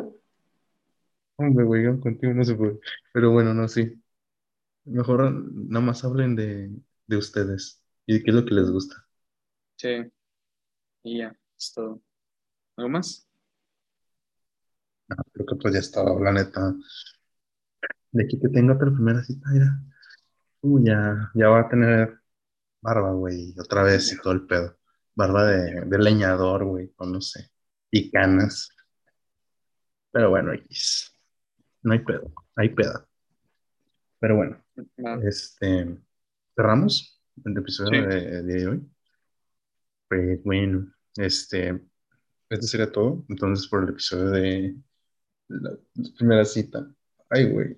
[1.38, 2.80] Hombre, güey, contigo no se puede.
[3.14, 3.94] Pero bueno, no, sí.
[4.86, 6.72] Mejor nada más hablen de,
[7.06, 9.06] de ustedes y de qué es lo que les gusta.
[9.78, 10.12] Sí,
[11.08, 12.02] y ya, es todo.
[12.76, 13.28] ¿Algo más?
[15.10, 16.74] Ah, creo que pues ya estaba, la neta.
[18.12, 19.80] De aquí que tenga otra primera cita, mira.
[20.62, 22.20] Uh, ya, ya va a tener
[22.82, 24.78] barba, güey, otra vez y todo el pedo.
[25.16, 27.50] Barba de, de leñador, güey, o no sé.
[27.90, 28.70] Y canas.
[30.12, 31.14] Pero bueno, X.
[31.84, 33.08] No hay pedo, hay pedo.
[34.20, 34.62] Pero bueno,
[35.06, 35.20] Va.
[35.28, 35.98] este,
[36.56, 38.08] cerramos el episodio Sí.
[38.08, 38.92] de, de hoy.
[40.10, 41.82] Pues bueno, este,
[42.50, 43.26] este sería todo.
[43.30, 44.76] Entonces, por el episodio de
[45.50, 45.72] la
[46.18, 46.88] primera cita.
[47.30, 47.78] Ay, güey.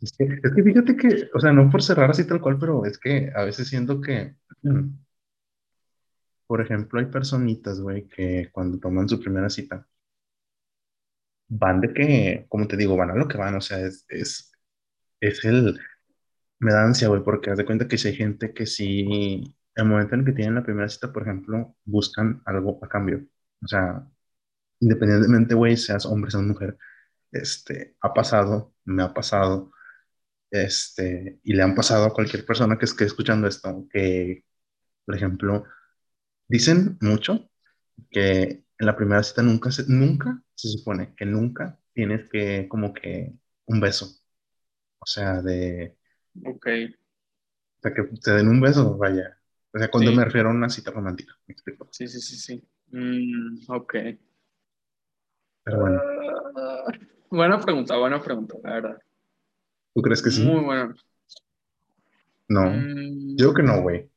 [0.00, 2.84] Es que, es que fíjate que, o sea, no por cerrar así tal cual, pero
[2.86, 4.36] es que a veces siento que,
[6.46, 9.86] por ejemplo, hay personitas, güey, que cuando toman su primera cita,
[11.48, 14.52] van de que, como te digo, van a lo que van, o sea, es, es,
[15.20, 15.78] es el,
[16.60, 19.84] me da ansia, güey, porque haz de cuenta que si hay gente que sí, el
[19.86, 23.26] momento en el que tienen la primera cita, por ejemplo, buscan algo a cambio,
[23.62, 24.06] o sea,
[24.80, 26.78] independientemente, güey, seas hombre, seas mujer,
[27.32, 29.72] este, ha pasado, me ha pasado,
[30.50, 34.44] este, y le han pasado a cualquier persona que esté escuchando esto, que,
[35.04, 35.64] por ejemplo,
[36.48, 37.50] dicen mucho
[38.10, 42.92] que en la primera cita nunca se, nunca se supone que nunca tienes que, como
[42.94, 43.34] que,
[43.66, 44.06] un beso,
[44.98, 45.96] o sea, de,
[46.44, 49.38] Ok, o sea, que te den un beso, vaya,
[49.74, 50.16] o sea, cuando Sí.
[50.16, 52.62] me refiero a una cita romántica, me explico, sí, sí, sí, sí.
[52.90, 53.94] Mm, ok.
[55.64, 56.00] pero bueno,
[57.30, 58.98] buena pregunta, buena pregunta, la verdad.
[59.94, 60.42] ¿tú crees que sí?
[60.44, 60.94] Muy buena.
[62.48, 64.08] No, Mm, yo creo que no, güey.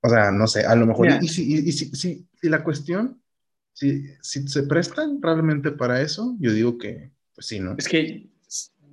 [0.00, 2.48] O sea, no sé, a lo mejor, y, y si, y, y si, si- si
[2.48, 3.20] la cuestión,
[3.72, 7.76] si, si se prestan realmente para eso, yo digo que, pues sí, ¿no?
[7.78, 8.28] Es que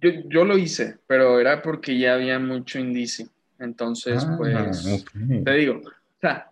[0.01, 3.27] yo, yo lo hice, pero era porque ya había mucho indicio.
[3.59, 5.05] Entonces, Ah, pues,
[5.43, 6.51] te digo, o sea,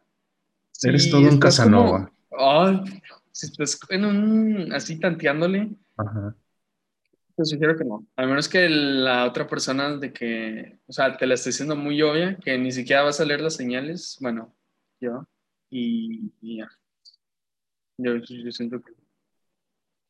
[0.83, 2.11] Eres si todo un Casanova.
[2.29, 3.01] como- ay,
[3.31, 6.35] si estás en un, así tanteándole, Ajá.
[7.35, 8.05] te sugiero que no.
[8.15, 12.01] A menos que la otra persona de que, o sea, te la esté diciendo muy
[12.01, 14.53] obvia, que ni siquiera vas a leer las señales, bueno,
[14.99, 15.27] yo,
[15.69, 16.69] y, y ya.
[17.97, 18.91] Yo, yo siento que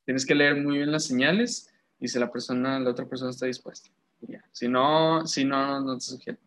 [0.05, 1.69] tienes que leer muy bien las señales
[1.99, 3.89] y si la persona, la otra persona está dispuesta.
[4.21, 4.43] ya.
[4.51, 6.39] Si no, si no, no te sugiero.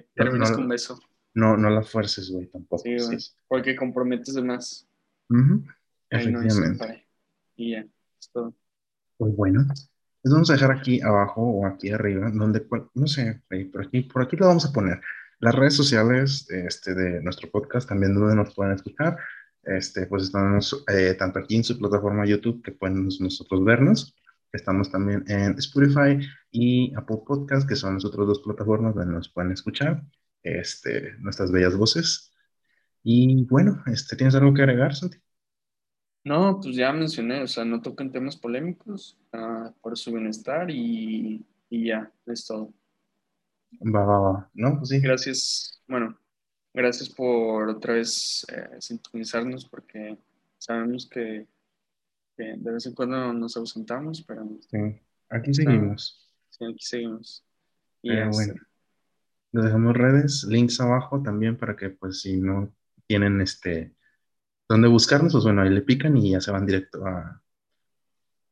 [0.00, 0.56] Que termines no.
[0.56, 1.00] con beso.
[1.34, 2.82] No, no la fuerces, güey, tampoco.
[2.82, 3.18] Sí, güey.
[3.48, 4.88] Porque comprometes de más.
[5.28, 5.62] No
[6.10, 6.78] es, Efectivamente.
[6.78, 7.06] compadre.
[7.56, 8.54] Y ya, es todo.
[9.16, 9.66] Pues bueno,
[10.24, 14.22] les vamos a dejar aquí abajo o aquí arriba, donde, no sé, por aquí, por
[14.22, 15.00] aquí lo vamos a poner.
[15.40, 19.16] Las redes sociales este, de nuestro podcast, también donde nos pueden escuchar.
[19.64, 24.14] Este, pues estamos eh, tanto aquí en su plataforma YouTube que pueden nosotros vernos.
[24.52, 26.18] Estamos también en Spotify
[26.50, 30.02] y Apple Podcast, que son las otras dos plataformas donde nos pueden escuchar
[30.42, 32.32] este, nuestras bellas voces.
[33.02, 35.18] Y bueno, este, ¿tienes algo que agregar, Santi?
[36.24, 41.44] No, pues ya mencioné, o sea, no toquen temas polémicos uh, por su bienestar y,
[41.68, 42.72] y, ya, es todo.
[43.80, 44.50] Va, va, va.
[44.54, 45.00] No, pues sí.
[45.00, 46.16] Gracias, bueno,
[46.72, 50.16] gracias por otra vez eh, sintonizarnos porque
[50.58, 51.48] sabemos que,
[52.36, 54.48] que, de vez en cuando nos ausentamos, pero...
[54.70, 54.78] Sí,
[55.28, 56.30] aquí seguimos.
[56.50, 57.44] Sí, aquí seguimos.
[58.02, 58.54] Y pero bueno,
[59.52, 62.74] les dejamos redes, links abajo también para que pues si no
[63.06, 63.94] tienen este
[64.68, 67.42] donde buscarnos, pues bueno, ahí le pican y ya se van directo a,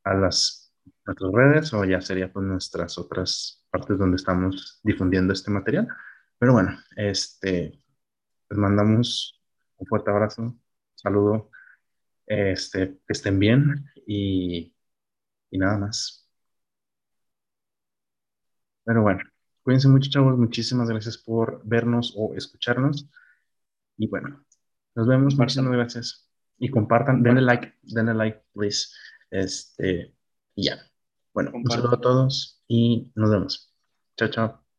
[0.05, 0.61] a las
[1.07, 5.89] nuestras redes o ya sería pues nuestras otras partes donde estamos difundiendo este material.
[6.39, 7.83] Pero bueno, este,
[8.49, 9.43] les mandamos
[9.77, 10.57] un fuerte abrazo,
[10.95, 11.51] saludo,
[12.31, 14.73] este, que estén bien y,
[15.51, 16.29] y nada más.
[18.85, 19.21] Pero bueno,
[19.63, 20.39] cuídense mucho, chavos.
[20.39, 23.09] Muchísimas gracias por vernos o escucharnos.
[23.97, 24.45] Y bueno,
[24.95, 26.29] nos vemos, muchísimas gracias.
[26.59, 28.89] Y compartan, denle like, denle like, please.
[29.31, 30.15] Este,
[30.55, 30.79] y ya.
[31.35, 33.75] Bueno, un saludo a todos y nos vemos.
[34.17, 34.70] Chao, chao.